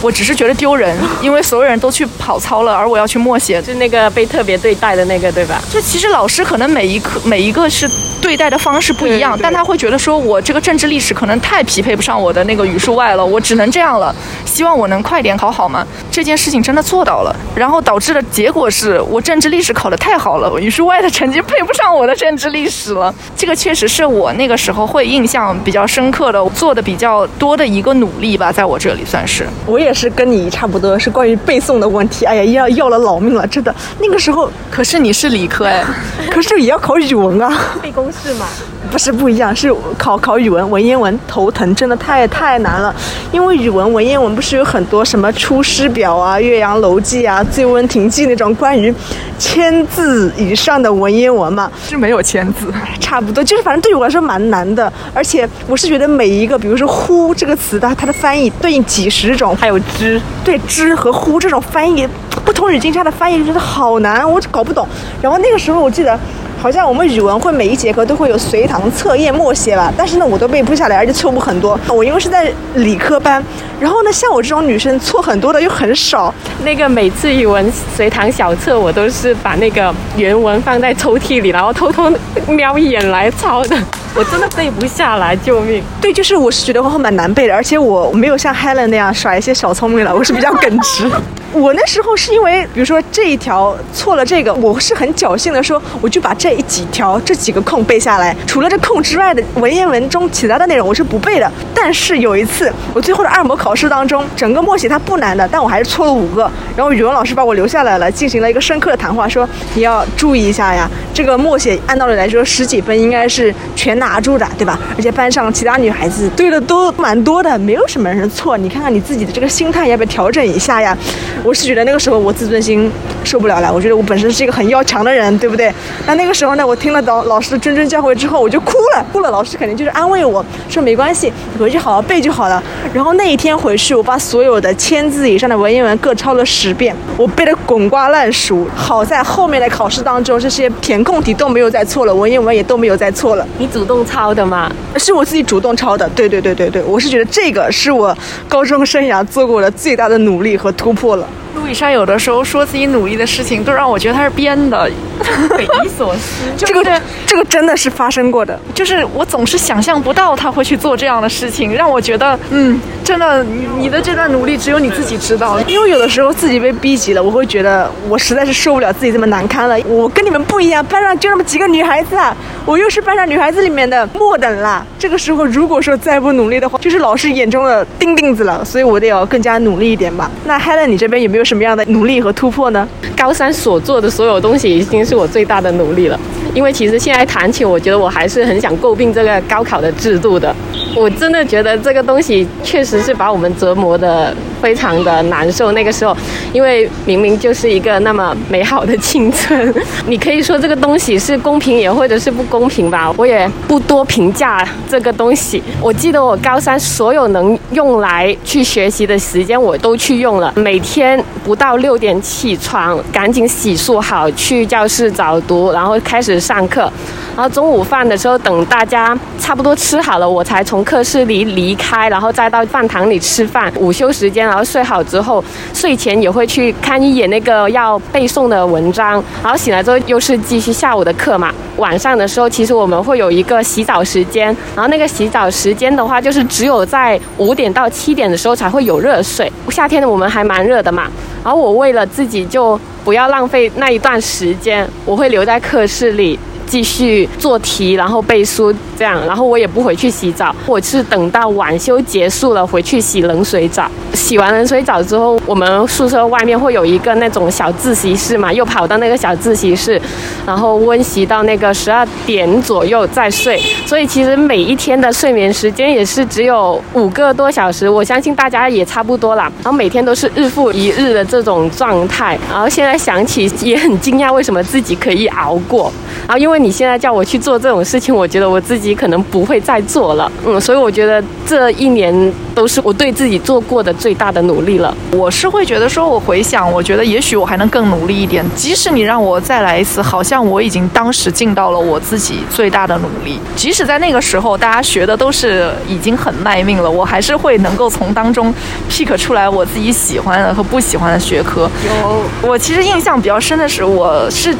[0.00, 3.62] 我只是觉得丢人， 因为所有人都去跑操了，而我要去默写。
[3.62, 5.62] 就那个被特别对待的那个，对吧？
[5.70, 7.88] 就其实老师可能每一课每一个是
[8.22, 14.14] 对待的方式不一样，对对但他会觉得说我这个政治历史可能太匹配不上我的那个语数外了，我只能这样了。
[14.46, 15.84] 希望我能快点考好嘛。
[16.10, 23.12] 这件事情真的做到了，然后导致的结果是我政治历史考得太好了，语数外的成绩配不上我的政治历史了。
[23.36, 29.44] 这个确实是我那个时候会印象比较深刻的，做的比较多的一个努力吧，在我这里算是。
[29.66, 32.24] 我也是跟你差不多，是关于背诵的问题。
[32.26, 33.74] 哎呀，要要了老命了，真的。
[33.98, 35.82] 那个时候，可是你是理科哎，
[36.30, 37.50] 可是也要考语文啊。
[37.82, 38.46] 背公式嘛。
[38.90, 42.94] 不是不一样，是考考语文、文言文头疼，真的太太难了。
[43.32, 48.92] 因为语文、文言文不是有很多什么《出师表》啊、《岳阳楼记》啊、《醉翁亭记》那种关于
[49.38, 51.70] 千字以上的文言文嘛？
[51.88, 52.70] 是没有千字。
[53.00, 54.92] 差不多，就是反正对我来说蛮难的。
[55.14, 62.06] 而且我是觉得每一个，比如说“呼”这个词的，它的翻译对应几十种，还有之，对“之”和“呼”这种翻译，
[62.44, 64.86] 不同语境下的翻译，就觉得好难，我搞不懂。
[65.22, 66.18] 然后那个时候我记得。
[66.62, 71.76] 好像我们语文会每一节课都会有随堂测验默写吧，但是呢我都背不下来，而且错误很多。
[71.88, 73.42] 我因为是在理科班，
[73.80, 76.32] 然后呢像我这种女生错很多的又很少。
[76.62, 82.08] 那个每次语文随堂小测，我都是把那个原文放在抽屉里，然后偷偷
[82.46, 83.76] 瞄一眼来抄的。
[84.14, 85.82] 我真的背不下来，救命！
[86.00, 91.10] 对，就是我是觉得我蛮难背的，而且我没有像 Helen 那样耍一些小聪明了，我是比较耿直。
[91.52, 98.34] 我那时候是因为，比如说这一条错了这个，我是很侥幸的说，我就把这几条这几个空背下来。
[98.46, 101.50] 除了这空之外的文言文中其他的内容我是不背的。
[101.74, 106.50] 但是有一次，我最后的二模考试当中，整个默写它不难的，但我还是错了五个。
[106.74, 114.78] 然后语文老师把我留下来了，进行了一个深刻的谈话，说你要注意一下呀，这个默写按道理来说十几分应该是全拿住的，对吧？
[114.96, 118.56] 而且班上其他女孩子对的都蛮多的，没有什么人错。
[118.56, 120.96] 你看看你自己的这个心态要不要调整一下呀？
[121.44, 122.90] 我是觉得那个时候我自尊心
[123.24, 125.72] 受不了了，我觉得我本身是一个很要强的人，对不对？
[126.06, 129.30] 那那个时候呢，我听了老老师的谆谆教诲之后，我就哭了，哭了。
[129.30, 132.62] 老师肯定就是安慰我说没关系，你回去好好背就好了。
[132.92, 138.66] 然后那一天回去，我把所有的千字以上的文言文各抄了十遍，我背得滚瓜烂熟。
[138.76, 143.46] 好在后面的考试当中，这些填空题都没有再错了，文言文也都没有再错了。
[143.58, 144.70] 你主动抄的吗？
[144.96, 151.26] 是我自己主动抄的，对对对对对，我是觉得这个是我高中生涯做过的最大的努力和突破了。
[151.54, 154.90] 陆以山有的时候说自己努力的事情，都让我觉得他是编的，
[155.56, 156.44] 匪夷所思。
[156.56, 156.82] 这个
[157.26, 165.60] 这个真的是发生过的，就是我总是想象不到他会去做这样的事情，让我觉得，嗯，真的，你你的这段努力只有你自己知道。
[165.66, 169.76] 因为有的时候自己被逼急了，我会觉得我实在是受不了自己这么难堪了。
[169.86, 172.34] 我跟你们不一样，班上就那么几个女孩子啊，
[172.64, 174.84] 我又是班上女孩子里面的末等啦。
[174.98, 178.64] 这个时候如果说再不努力的话，就是老师眼中的钉钉子了。
[178.64, 180.30] 所以我得要更加努力一点吧。
[180.44, 182.88] 那 Helen，你这边有没有什么样的努力和突破呢？
[183.16, 186.18] 高三所做的所有东西已经是我最大的努力了，
[186.54, 190.54] 因为其实现在谈起，我觉得我还是很想诟病这个高考的制度的。
[190.94, 195.72] 我真的觉得这个东西确实是把我们折磨的非常的难受。
[195.72, 196.14] 那个时候，
[196.52, 199.74] 因为明明就是一个那么美好的青春，
[200.06, 205.62] 你可以说这个东西是公平也或者是不公平吧，我也不多评价这个东西。
[205.80, 216.90] 我记得我高三所有能用来去学习的时间我都去用了，每天不到六点起床，赶紧洗漱好去教室早读，然后开始上课。
[217.34, 223.72] 然后中午饭的时候，等大家差不多吃好了，我才从课室里离开，然后再到饭堂里吃饭。
[223.78, 229.12] 午休时间，然后睡好之后，睡前也会去看一眼那个要背诵的文章。
[229.42, 231.50] 然后醒来之后又是继续下午的课嘛。
[231.78, 239.50] 晚上的时候，其实我们会有一个洗澡时间，然后那个洗澡时间的话，就是只有在五点到七点的时候才会有热水。
[239.70, 241.04] 夏天的我们还蛮热的嘛。
[241.42, 246.38] 然后我为了自己就不要浪费那一段时间，我会留在课室里。
[246.72, 253.86] 继续做题，然后背书这样，然后我也不回去洗澡，我是等到晚修结束了回去洗冷水澡。
[254.14, 260.00] 洗完冷水澡之后，我们宿舍外面会有一个那种小自习室嘛，又跑到那个小自习室，
[260.46, 263.60] 然后温习到那个十二点左右再睡。
[263.84, 269.52] 所以其实每一天的睡眠时间也是只有五个多小时，我相信大家也差不多啦。
[269.62, 275.92] 然后每天都是日复一日的这种状态，然后现在想起也很惊讶，为什么自己可以熬过。
[276.26, 280.30] 然后因为你现在叫我去做这种事情，我觉得我自己可能不会再做了。
[280.46, 284.94] 嗯，所以我觉得这一年都是我对自己做过的最大的努力了。
[285.12, 288.44] 我是会觉得说，我回想，我觉得也许我还能更努力一点。
[288.54, 293.38] 即使你让我再来一次，好像我已经当时尽到了我自己最大的努力。
[293.56, 298.54] 即使在那个时候，大家学的都是已经很卖命了，我还是会能够从当中
[298.88, 301.68] pick 出来我自己喜欢的和不喜欢的学科。
[301.86, 304.54] 有我其实印象比较深的是，我是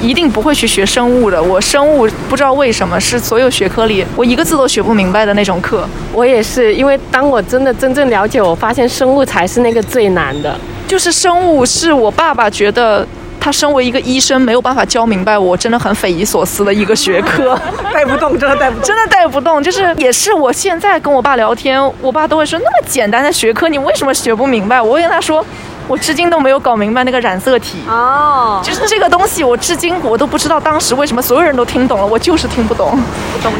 [0.00, 1.42] 一定不会去学生物的。
[1.42, 5.86] 我生物不知道为什么是所有学科里我一个字都学不明白的那种课。
[6.12, 10.58] 我也是，因为当我真的真正了解，我发现生物才是那个最难的。
[10.86, 13.06] 就是生物是我爸爸觉得
[13.40, 17.58] 他身为一个医生没有办法教明白我，真的很匪夷所思的一个学科。
[17.92, 18.84] 带不动，真的带不动。
[18.84, 24.80] 真的带不动，就是也是我现在跟我爸聊天，我爸都会说那么简单的学科，你为什么学不明白？
[24.80, 25.44] 我会跟他说，
[25.88, 27.78] 我至今都没有搞明白那个染色体。
[27.88, 32.96] 哦，就是这个东西，我至今我都不知道当时为什么所有人都听懂了，我就是听不懂。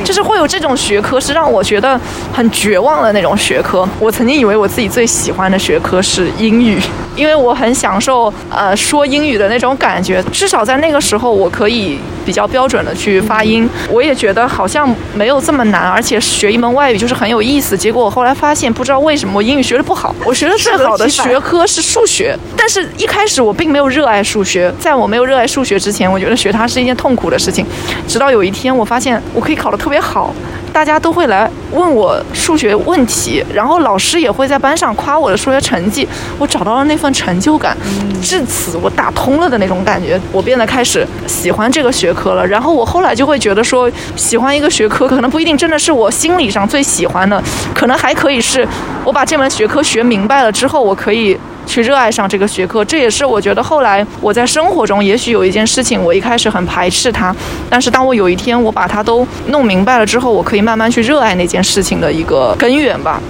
[0.04, 1.98] 就是会有这种学科，是让我觉得
[2.34, 3.88] 很绝望的那种学科。
[3.98, 6.80] 我曾经以为我自己最喜欢的学科是英语，
[7.16, 10.22] 因为我很享受呃说英语的那种感觉。
[10.32, 13.68] 至少在那个时候，我可以比较标准的去发音。
[13.88, 17.78] 我也觉得好像没有这么难，而且学一门外语就是很有意思。
[17.78, 20.14] 结果我后来发现，不知道为什么我英语学的不好。
[20.24, 22.17] 我学的最好的学科是数学，
[22.56, 24.72] 但是一开始我并没有热爱数学。
[24.78, 27.64] 在我没有热爱数学之前，我觉得学它是一件痛苦的事情。
[28.06, 30.34] 直到有一天，我发现我可以考得特别好，
[30.72, 36.08] 大家都会来问我数学问题，然后老师也会在班上夸我的数学成绩，
[36.38, 37.76] 我找到了那份成就感。
[38.22, 42.46] 至此，我打通了的那种感觉，我变得开始喜欢这个学科了。
[42.46, 47.42] 然后我后来就会觉得说，喜欢一个学科，可能不一定真的是我心理上最喜欢的，
[47.74, 48.66] 可能还可以是
[49.04, 51.38] 我把这门学科学明白了之后，我可以。
[51.68, 57.34] 去热爱上这个学科，这也是我觉得后来我在生活中，也许有一件事情，我一开始很排斥它，
[57.68, 63.20] 但是当我有一天我把它都弄明白了之后，我可以慢慢去热爱那件事情的一个根源吧。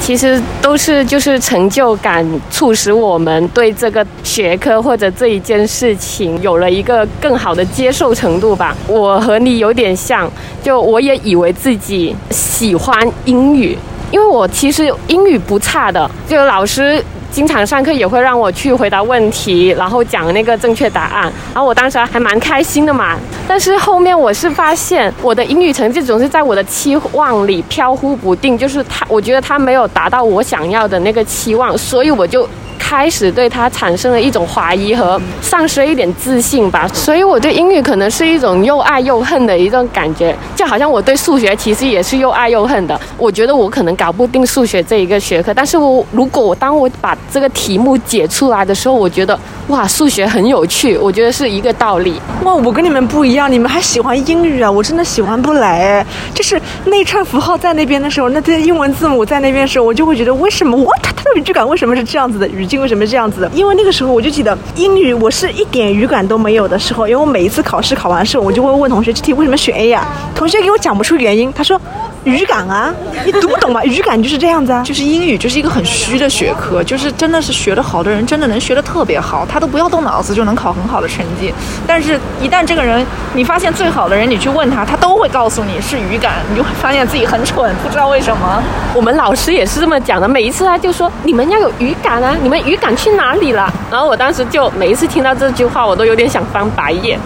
[0.00, 8.76] 其实都是就是成就感促使我们对这个学科或者这一件事情有了一个更好的接受程度吧。
[8.86, 10.30] 我和你有点像，
[10.62, 13.78] 就我也以为自己喜欢英语，
[14.10, 17.02] 因为我其实英语不差的，就老师。
[17.34, 21.22] 经常上课也会让我去回答问题，然后讲那个正确答案，
[21.52, 23.16] 然后我当时还蛮开心的嘛。
[23.48, 32.48] 但是后面我是发现我的英语成绩总是在我的期望里飘忽不定，就是他，我觉得他没有达到我想要的那个期望，所以我就
[32.78, 36.88] 开始对他产生了一种怀疑和丧失了一点自信吧。
[36.92, 42.98] 所以我对英语可能是一种又爱又恨的一种感觉，就好像我对数学其实也是又爱又恨的。
[43.16, 52.20] 我觉得我可能搞不定数学这一个学科，但是我如果我当我把这个题目解出来的时候，我觉得哇，数学很有趣，我觉得是一个道理。
[52.44, 54.70] 哇，我跟你们不一样，你们还喜欢英语啊？
[54.70, 56.04] 我真的喜欢不来。
[56.34, 62.48] 就是那串符号在那边的时候，那些英文字母在那边的时候，我就会觉得为什么我它它的语句感为什么是这样子的？
[62.48, 63.48] 语境为什么这样子的？
[63.54, 70.06] 因为那个时候我就记得英语我是一点语感都没有的时候，因为我每一次考试考完试，我就会问同学这题为什么选 A 呀？
[70.34, 71.80] 同学给我讲不出原因，他说
[72.24, 72.92] 语感啊，
[73.24, 73.84] 你读不懂吗？
[73.84, 74.82] 语感就是这样子啊。
[74.82, 81.52] 就是英语就是一个很虚的学科，就是真的是学得好的人真的能学得特别好，他都不要动脑子就能考很好的成绩。
[81.86, 83.04] 但是，一旦这个人
[83.34, 88.62] 你发现最好的人，你去问他，他都会告诉你是语感，你就会发现自己很蠢，不知道为什么。
[88.94, 93.70] 我们老师也是这么讲的，每一次他就说你们要有语感啊，你们语感去哪里了？
[93.90, 97.18] 然后我当时就每一次听到这句话，我都有点想翻白眼。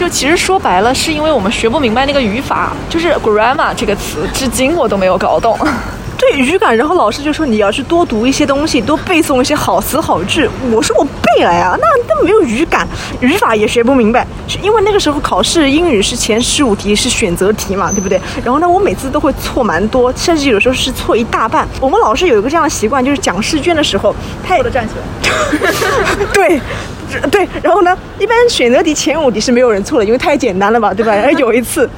[0.00, 5.58] 就其实说白了，是因为我们学不明白那个语法，就是 grammar 这个词，至今我都没有搞懂。
[6.16, 10.48] 对语感，然后老师就说你要去多读一些东西，多背诵一些好词好句。
[10.72, 12.88] 我说我背了呀，那那没有语感，
[13.20, 14.26] 语法也学不明白。
[14.62, 18.18] 因为那个时候考试英语是前十五题是选择题嘛，对不对？
[18.42, 21.68] 然后呢，我每次都会错蛮多，甚至有时候是错一大半。
[21.78, 24.16] 我们老师有一个这样的习惯，就是讲试卷的时候，
[24.48, 25.70] 他也的站起来。
[26.32, 26.58] 对。
[27.30, 27.96] 对，然后呢？
[28.18, 31.14] 一般选择题前五题是没有人错的，因为太简单了嘛，对吧？
[31.14, 31.88] 然后有一次，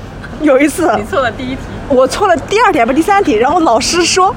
[0.40, 4.34] 有一次你错了第一题，我错了第二题还不第三题，然后老师说，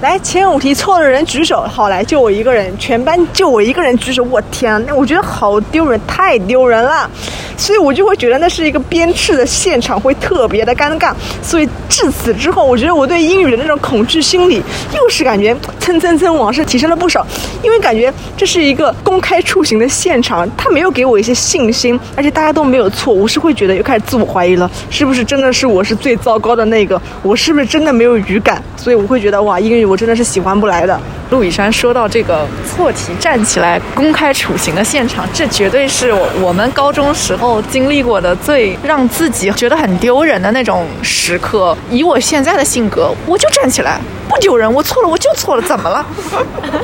[0.00, 1.62] 来前五题错的人举手。
[1.68, 4.22] 好，来就我一个人，全班就我一个人举手。
[4.30, 7.10] 我天，那我觉得好丢人，太丢人了。
[7.56, 11.12] 所以我就会觉得那是一个鞭笞的现场，会特别的尴尬。
[11.42, 14.62] 所以至此之后，我觉得我对英语的那种恐惧心理
[14.94, 17.26] 又是感觉蹭蹭蹭往上提升了不少。
[17.64, 27.00] 因为感觉这是一个公开处刑的现场，他没有给我一些信心，而且大家都没有错，我是会觉得又开始自我怀疑了，是不是真的是我是最糟糕的那个？
[27.24, 28.62] 我是不是真的没有语感？
[28.76, 31.00] 所以我会觉得哇，英语我真的是喜欢不来的。
[31.30, 41.76] 陆以山说到这个错题站起来公开处刑的现场，这绝对是我们高中时候经历过的最让自己觉得很丢人的那种时刻。
[41.90, 44.00] 以我现在的性格，我就站起来。
[44.28, 46.04] 不丢人，我错了，我就错了，怎么了？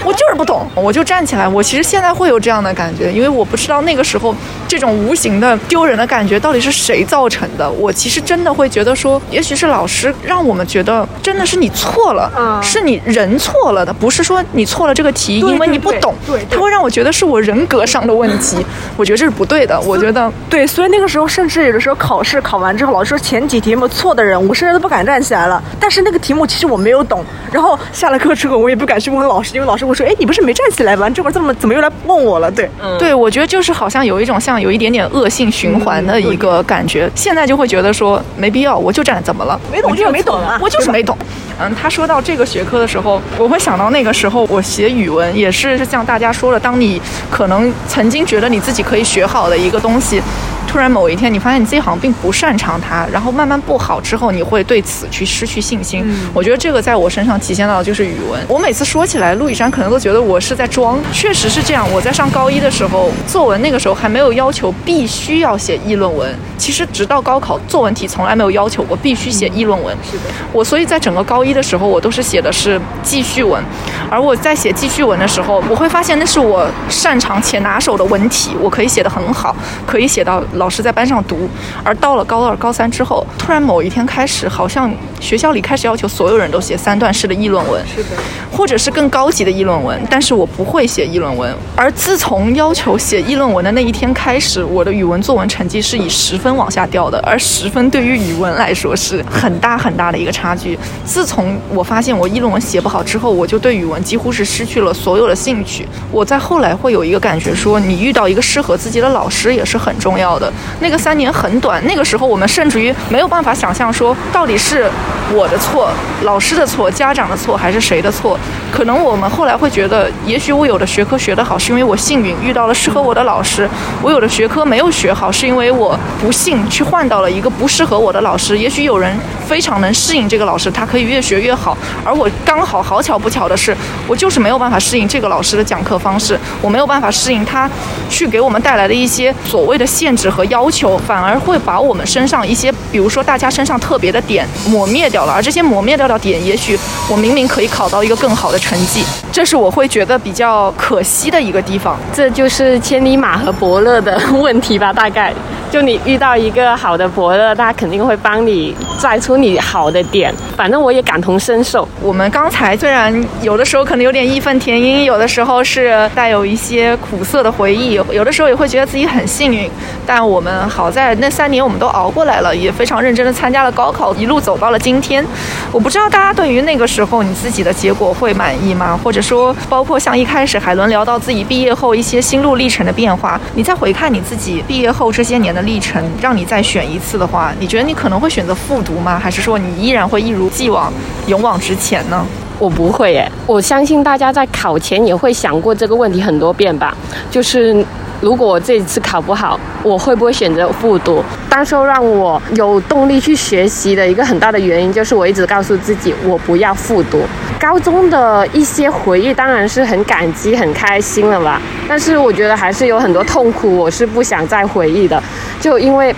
[0.05, 1.47] 我就是不懂，我就站起来。
[1.47, 4.34] 我其实现在会有这样的感觉，因为我不知道那个时候
[4.66, 7.70] 这种无形的丢人的感觉到底是谁造成的。
[7.70, 16.14] 我其实真的会觉得说，也许是老师让我们觉得真的是你错了，是你人错了的，不是说你错了这个题，因为你不懂。
[16.26, 18.64] 对，他会让我觉得是我人格上的问题。
[18.97, 19.78] 我觉得这是不对的。
[19.82, 25.62] 我觉得对，所以那个时候甚至有的时候考试考完之后，老师说前几题目错的人，我甚至都不敢站起来了。
[25.78, 27.24] 但是那个题目其实我没有懂。
[27.53, 31.09] 然后下了课之后，我也不敢去问老师，因为老师会说：“哎，你不是没站起来吗？
[31.09, 37.09] 这会儿怎么怎么又来问我了？”对，嗯，对，我觉得就是好像有一种像有一点点恶性循环的一个感觉。
[37.14, 39.59] 现在就会觉得说没必要，我就站，怎么了？
[39.70, 41.16] 没懂就是没懂啊，我就是没懂。
[41.61, 47.00] 嗯，他说到这个学科的时候，我会想到那个时候我写语文也是像大家说的，当你
[47.30, 50.20] 可能曾经觉得你自己可以学好的一个东西。
[50.66, 56.05] 突然某一天，你发现你自己好像并不擅长它，然后慢慢不好之后，你会对此去失去信心。
[56.32, 58.44] 我觉得这个在我身上体现到的就是语文。
[58.48, 61.86] 我每次说起来，陆以山可能都觉得我是在装，确实是这样。
[61.92, 66.34] 我在上高一的时候，作文那个时候还没有要求必须要写议论文。
[66.59, 69.96] 其实直到高考，作文题从来没有要求过必须写议论文。
[70.02, 73.62] 是的，我所以在整个高一的时候，我都是写的是记叙文。
[74.11, 79.55] 而我在写记叙文的时候，我会发现那是我擅长且拿手的文体，我可以写得很好，
[79.86, 80.64] 可以写到老。
[80.64, 81.47] 老师在班上读，
[81.82, 84.90] 而到了高二、高三之后，突然某一天开始，好像
[85.20, 88.16] 学校里开始要求所有人都写三段式的议论文，是的，
[88.51, 90.01] 或者是更高级的议论文。
[90.09, 91.55] 但是我不会写议论文。
[91.76, 97.18] 而自从要求写议论文的那一天开始，我的语文作文成绩是以十分往下掉的。
[97.18, 100.78] 而十分对于语文来说是很大很大的一个差距。
[101.05, 105.85] 自从从我发现我议论文写不好之后，我就对语文几乎是失去了所有的兴趣。
[106.12, 110.53] 我在后来会有一个感觉，说你遇到一个适合自己的老师也是很重要的。
[110.78, 114.89] 那个三年很短，那个时候我们甚至于没有办法想象说到底是
[115.35, 115.91] 我的错、
[116.22, 118.39] 老师的错、家长的错还是谁的错。
[118.70, 123.66] 可能我们后来会觉得，也许我有的学科学得好，是因为我幸运遇到了适合我的老师；
[124.01, 128.57] 我有的学科没有学好，是因为我不幸去换到了一个不适合我的老师。
[128.57, 129.16] 也许有人
[129.49, 133.75] 非常能适应这个老师，他可以越学越好，而我刚好好巧不巧的是，
[134.07, 137.70] 我就是没有办法适应这个老师的讲课方式，我没有办法适应他
[138.11, 148.59] 去给我们带来的一些所谓的限制和要求，反而会把我们身上一些，比如说大家身上特别的点抹灭掉了，而这些抹灭掉的点，也许我明明可以考到一个更好的。
[148.64, 151.99] 成绩，这是我会觉得比较可惜的一个地方。
[152.14, 155.35] 这就是千里马和伯乐的 问题吧，大概。
[155.70, 160.33] 就你遇到一个好的伯乐，他肯定会帮你摘出你好的点。
[160.57, 161.89] 反正我也感感同身受。
[162.03, 169.71] 我们刚才虽然有的时候可能有点义愤填膺，有的时候是带有一些苦涩的回忆，有的时候也会觉得自己很幸运。
[170.05, 175.25] 但我们好在那三年我们都熬过来了，也非常认真的参加了高考，一路走到了今天。
[175.71, 178.99] 我不知道大家对于那个时候你自己的结果会满意吗？
[179.01, 185.62] 或者说，包括像一开始海伦聊到自己毕业后一些心路历程的变化，你再回看你自己毕业后这些年的。
[185.65, 189.19] 历程让你再选一次的话，你觉得你可能会选择复读吗？
[189.23, 190.93] 还是说你依然会一如既往
[191.26, 192.26] 勇往直前呢？
[192.59, 196.96] 我不会耶，我相信大家在考前也会想过这个问题很多遍吧。
[197.28, 197.84] 就是
[198.20, 201.22] 如果我这一次考不好，我会不会选择复读？
[201.50, 207.22] 当时候让我有动力去学习的一个很大的原因，就是我一直告诉自己，我不要复读。
[207.61, 215.20] 高中的一些回忆当然是很感激、很开心了吧，但是我觉得还是有很多痛苦，我是不想再回忆的。
[215.61, 216.14] 就因为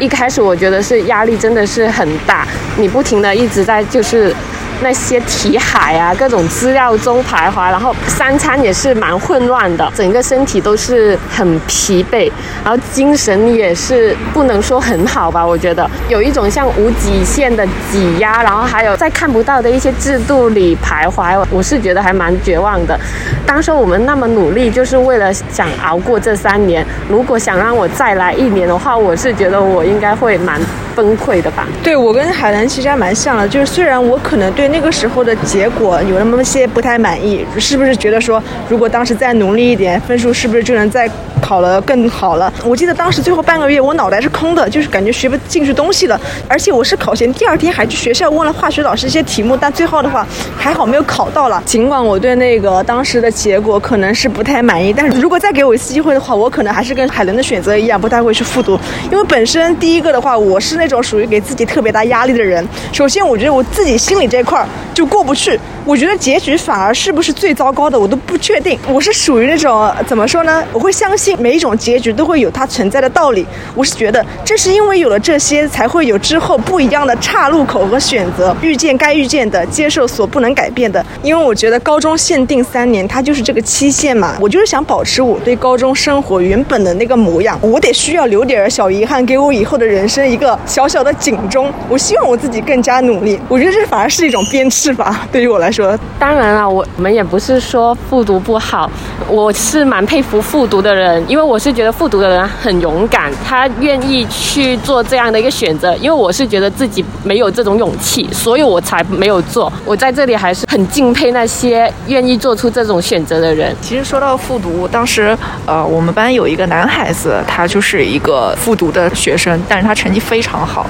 [0.00, 2.48] 一开始我觉得是压力真的是很大，
[2.78, 4.34] 你不停的一直在就是。
[4.82, 12.30] 那些题海啊，各种资料中徘徊，然后三餐也是蛮混乱的，整个身体都是很疲惫，
[12.64, 22.98] 然后精神也是不能说很好吧，我觉得有一种像无极限的挤压，然后还有在看不到的一些制度里徘徊，我是觉得还蛮绝望的。
[23.46, 30.60] 当时我们那么努力，就是为了想熬过这三年，如果想让我再来一年的话，我是觉得我应该会蛮。
[30.94, 31.66] 崩溃的吧？
[31.82, 41.08] 对我跟海兰其实还蛮像的，就是虽然我可能对那个时候的结果有那么些不太满意，是不是觉得说如果当时再努力一点，分数是不是就能再
[41.50, 42.52] 考了更好了？
[42.64, 50.24] 我记得当时最后半个月我脑袋是空的，就是感觉学不进去东西了，而且我是考前第二天还去学校问了化学老师一些题目，但最后的话
[50.56, 51.60] 还好没有考到了。
[51.66, 58.78] 尽管我对那个当时的结果可能是不太满意，但是如果再给我一次机会的话，我可能还是跟海伦的选择一样，不太会去复读，
[59.10, 62.64] 因为本身第一个的话，我是那种属于给自己特别大压力的人。
[62.92, 65.58] 首先，我觉得我自己心里这块儿就过不去，
[65.90, 68.78] 我觉得结局反而是不是最糟糕的，我都不确定。
[68.88, 70.62] 我是属于那种怎么说呢？
[70.72, 73.44] 我会相信每一种结局都会有它存在的道理。
[73.74, 81.04] 我是觉得，正是因为有了这些，才会有之后不一样的岔路口和选择，遇见该遇见的，接受所不能改变的。
[81.24, 84.36] 因为我觉得高中限定三年，它就是这个期限嘛。
[84.40, 91.68] 我就是想保持我对高中生活原本的那个模样，我得需要留点小遗憾，给我以后的人生一个小小的警钟。
[91.88, 93.36] 我希望我自己更加努力。
[93.48, 95.79] 我觉得这反而是一种鞭笞吧，对于我来说。
[96.18, 98.90] 当然了，我们也不是说复读不好，
[99.28, 105.94] 我是蛮佩服复读的人，因为我是觉得复读的人很勇敢，他愿意去做这样的一个选择。
[105.96, 109.72] 因为我是觉得自己没有这种勇气，所以我才没有做。
[109.84, 113.74] 我在这里还是很敬佩那些愿意做出这种选择的人。
[113.80, 120.86] 其实说到复读，当时呃，我们班有一个男孩子，他就是一个复读的学生，但是他成绩非常好。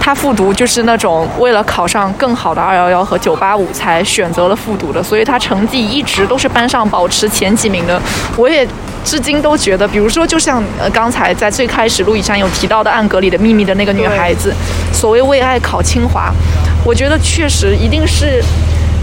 [0.00, 7.98] 他复读就是那种为了考上更好的二幺幺和九八五才选择了复读的，所以他成绩一直都是班上保持前几名的。
[8.36, 8.68] 我也
[9.04, 14.52] 至今都觉得，比如说就像呃刚才在最开始陆以山有提到的《暗格里的秘密》的那个女孩子，
[14.92, 16.30] 所谓为爱考清华，
[16.84, 18.42] 我觉得确实一定是。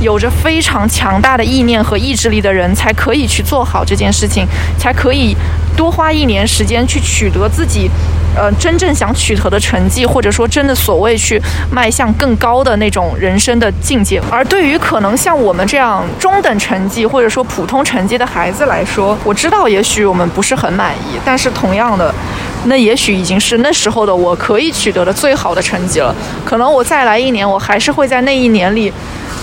[0.01, 4.47] 有着非常强大的意念和意志力的人，才可以去做好这件事情，
[4.77, 5.35] 才可以
[5.75, 7.91] 多花一年时间去取得自己，
[8.35, 14.21] 呃，真正想取得的成绩，或者说真的所谓去迈向更高的那种人生的境界。
[14.31, 22.13] 而对于可能像我们这样中等成绩或者说普通成绩的孩子来说，我知道也许我们不是很满意，但是同样的，
[22.65, 26.15] 那也许已经是那时候的我可以取得的最好的成绩了。
[26.45, 28.93] 可能我再来一年，我还是会在那一年里。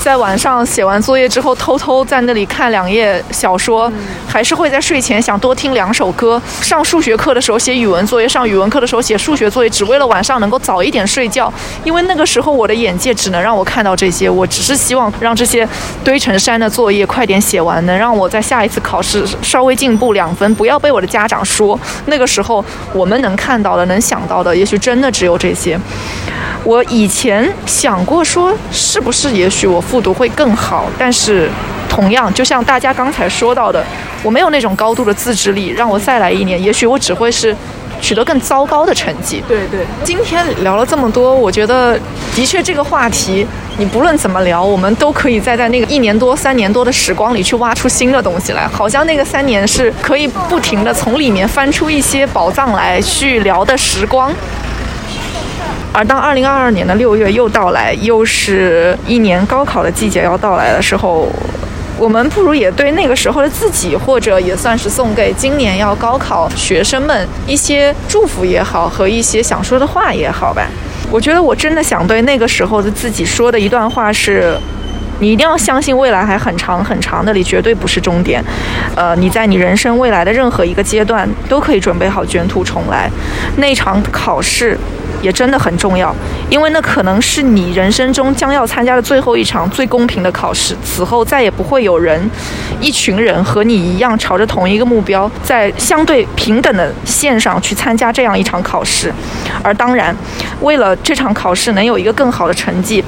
[0.07, 3.93] 在晚上写完作业之后，偷偷在那里看两页小说，
[4.25, 6.41] 还是会在睡前想多听两首歌。
[6.61, 11.53] 上数学课的时候写语文作业，上语文课的时候写数学作业，只为了晚上能够早一点睡觉。
[11.83, 15.69] 因为那个时候我的眼界只能让我看到这些，我只是希望让这些
[16.05, 21.77] 堆成山的作业快点写完，能让我在下一次考试稍微进步两分，不要被我的家长说。
[22.05, 25.77] 那个时候我们能看到的、能想到的，也许真的只有这些。
[26.67, 30.87] 我以前想过说，是不是也许我复读会更好？
[30.99, 31.49] 但是，
[31.89, 33.85] 同样就像大家刚才说到的，
[34.25, 37.57] 我没有那种高度的自制力，让我再来一年，也许我只会是
[38.01, 39.41] 取得更糟糕的成绩。
[39.47, 39.87] 对对。
[40.03, 41.97] 今天聊了这么多，我觉得
[42.35, 43.47] 的确这个话题，
[43.79, 54.35] 你不论怎么聊，我们都可以再在那个一年多、三年多的时光里去挖出新的东西来，好像那个三年是可以不停的从里面翻出一些宝藏来去聊的时光。
[55.93, 61.27] 而当二零二二年的六月又到来，又是一年高考的季节要到来的时候，
[61.99, 70.67] 我们不如也对那个时候的自己，或者也算是送给今年要高考学生们一些祝福也好，和一些想说的话也好吧。
[71.11, 74.55] 我觉得我真的想对那个时候的自己说的一段话是：
[75.21, 78.45] 你一定要相信未来还很长很长那里绝对不是终点。
[78.95, 83.11] 呃，你在你人生未来的任何一个阶段都可以准备好卷土重来。
[83.57, 84.79] 那场考试。
[85.23, 86.15] 也真的很重要，
[86.49, 90.77] 因为那可能是你人生中将要参加的最后一场最公平的考试。
[90.85, 92.31] 此后再也不会有人、
[92.81, 99.13] 一群人和你一样朝着同一个目标，在相对平等的线上去参加这样一场考试。
[99.63, 100.15] 而当然，
[100.61, 103.03] 为了这场考试能有一个更好的成绩，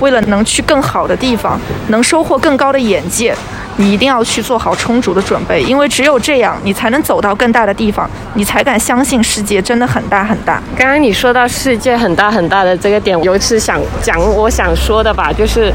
[0.00, 3.34] 为了能去更好的地方，能收获更高的眼界。
[3.80, 10.62] 你一定要去做好充足的准备，因为只有这样，你才能走到更大的地方，你才敢相信世界真的很大很大。
[10.76, 15.72] 刚刚你说到世界很大很大的这个点，有一次想讲我想说的吧，就是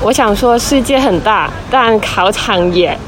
[0.00, 2.98] 我想说世界很大，但考场也。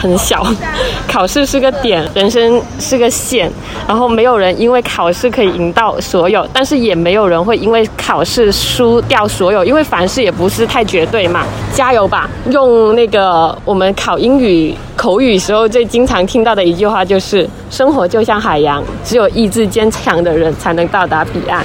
[0.00, 0.44] 很小，
[1.06, 3.50] 考试是个点，人生是个线，
[3.86, 11.44] 然后没有人因为考试可以赢到所有，但是也没有人会因为考试输掉所有，因为凡事也不是太绝对嘛。
[11.74, 12.28] 加油吧！
[12.50, 21.64] 用那个我们考英语口语时候最经常听到的一句话就是：生活就像海洋，只有意志坚强的人才能到达彼岸。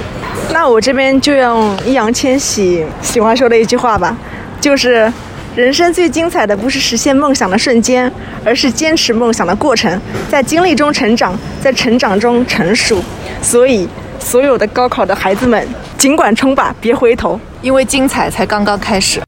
[0.50, 4.16] 那我这边就用易烊千玺喜欢说的一句话吧，
[4.60, 5.12] 就是。
[5.56, 8.10] 人生最精彩的不是实现梦想的瞬间，
[8.44, 10.00] 而是坚持梦想的过程。
[10.30, 13.02] 在经历中成长，在成长中成熟。
[13.42, 13.88] 所以，
[14.20, 19.20] 所有的高考的孩子们，尽管冲吧，别回头，因为精彩才刚刚开始。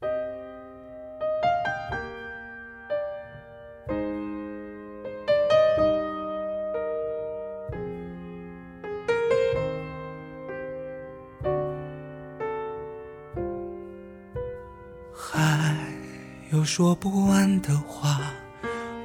[16.73, 18.21] 说不完的话，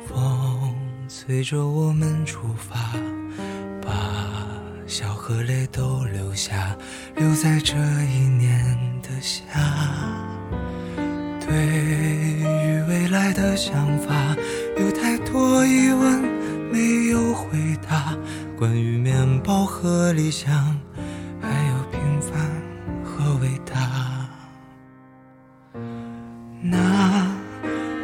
[0.06, 0.72] 风
[1.08, 2.92] 催着我们出发，
[3.82, 3.90] 把
[4.86, 6.76] 笑和泪都留下，
[7.16, 8.56] 留在这一年
[9.02, 9.42] 的夏。
[11.40, 14.14] 对于未来的想法，
[14.78, 16.22] 有太多疑问
[16.70, 18.16] 没有回答，
[18.56, 20.54] 关于面包和理想，
[21.42, 22.48] 还有平凡
[23.02, 23.74] 和伟大。
[26.62, 27.25] 那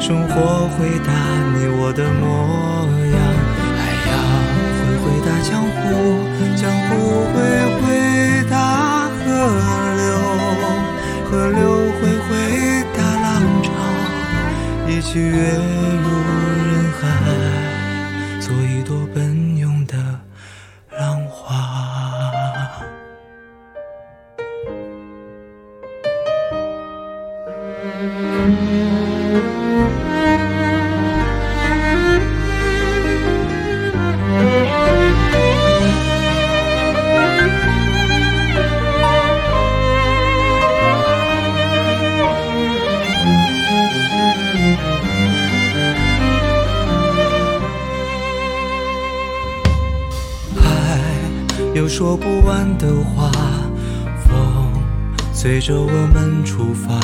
[0.00, 1.12] 生活回答
[1.54, 3.20] 你我的模样。
[3.76, 4.12] 海洋
[4.80, 5.78] 会回答江湖，
[6.56, 6.90] 江湖
[7.30, 7.36] 会
[7.76, 7.84] 回
[8.48, 8.54] 答
[9.20, 9.20] 河
[10.00, 10.08] 流，
[11.28, 11.60] 河流
[12.00, 12.32] 会回
[12.96, 13.28] 答浪
[13.62, 13.68] 潮，
[14.88, 16.08] 一起跃入
[16.72, 17.02] 人海，
[18.40, 19.49] 做一朵奔
[55.60, 56.98] 随着我们出发，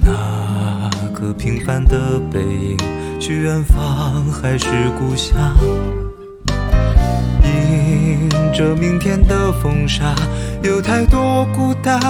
[0.00, 2.78] 那个平凡的背影，
[3.18, 5.34] 去远方还是故乡？
[7.42, 10.14] 迎着明天的风沙，
[10.62, 12.00] 有太多孤单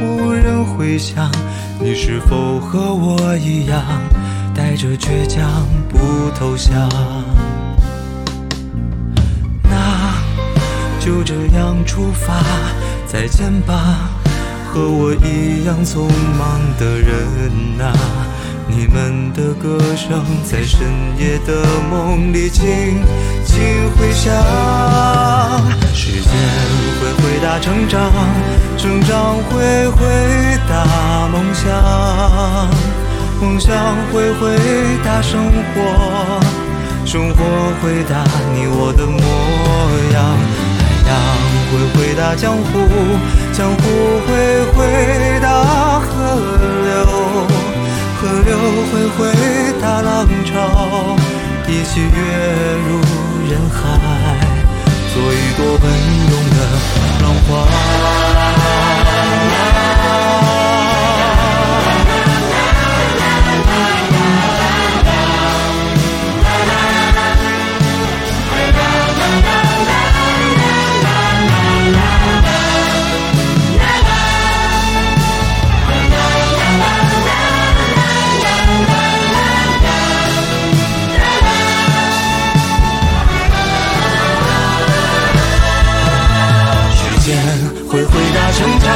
[0.00, 1.30] 无人回响。
[1.78, 3.84] 你是否和我一样，
[4.52, 5.48] 带着倔强
[5.88, 6.90] 不投降？
[9.62, 10.12] 那
[10.98, 12.42] 就这样出发，
[13.06, 14.10] 再见吧，
[14.74, 17.94] 和我一样匆忙的人啊！
[18.66, 23.00] 你们的歌声在深夜的梦里轻
[23.44, 23.54] 轻
[23.94, 24.34] 回响。
[25.94, 26.32] 时间
[26.98, 28.10] 会回答成长，
[28.76, 30.02] 成长会回
[30.68, 32.68] 答梦想，
[33.40, 33.72] 梦想
[34.12, 34.58] 会回
[35.04, 36.42] 答生活。
[37.06, 37.44] 生活
[37.80, 39.20] 回答你我的模
[40.12, 40.36] 样，
[40.80, 41.14] 海洋
[41.70, 42.72] 会回答江湖，
[43.56, 43.78] 江湖
[44.26, 44.32] 会
[44.72, 45.46] 回答
[46.00, 46.08] 河
[46.82, 46.92] 流，
[48.18, 48.50] 河流
[48.90, 49.20] 会回
[49.80, 51.16] 答浪潮，
[51.68, 52.06] 一起跃
[52.88, 52.90] 入
[53.48, 53.78] 人海，
[55.14, 55.84] 做一朵奔
[56.30, 56.58] 涌的
[57.22, 58.23] 浪花。
[88.56, 88.86] 成长，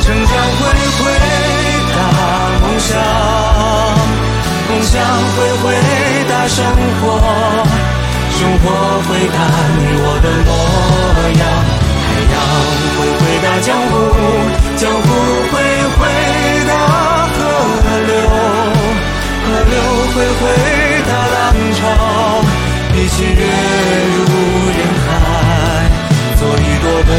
[0.00, 0.62] 成长会
[0.96, 1.02] 回
[1.90, 1.94] 答
[2.62, 2.94] 梦想，
[4.68, 4.94] 梦想
[5.34, 5.64] 会回
[6.28, 6.64] 答生
[7.00, 7.04] 活，
[8.30, 8.64] 生活
[9.08, 9.36] 回答
[9.76, 10.48] 你我的模
[11.34, 11.42] 样。
[12.06, 12.34] 海洋
[12.96, 13.92] 会回答江湖，
[14.76, 15.04] 江湖
[15.50, 15.54] 会
[15.98, 16.00] 回
[16.68, 16.70] 答
[17.34, 17.38] 河
[18.06, 18.14] 流，
[19.42, 19.74] 河流
[20.14, 20.42] 会回
[21.08, 21.36] 答浪
[21.74, 21.82] 潮，
[22.94, 23.40] 一起跃
[24.14, 24.18] 入
[24.70, 25.08] 人海。
[26.38, 27.10] 做一朵奔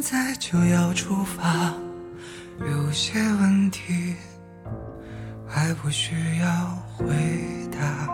[0.00, 1.74] 现在就要出发。
[2.60, 4.14] 有些问题
[5.44, 7.04] 还不需要回
[7.72, 8.08] 答。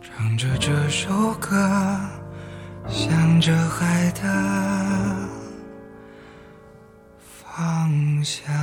[0.00, 1.98] 唱着这首歌，
[2.86, 5.28] 向着海的
[7.18, 8.54] 方向。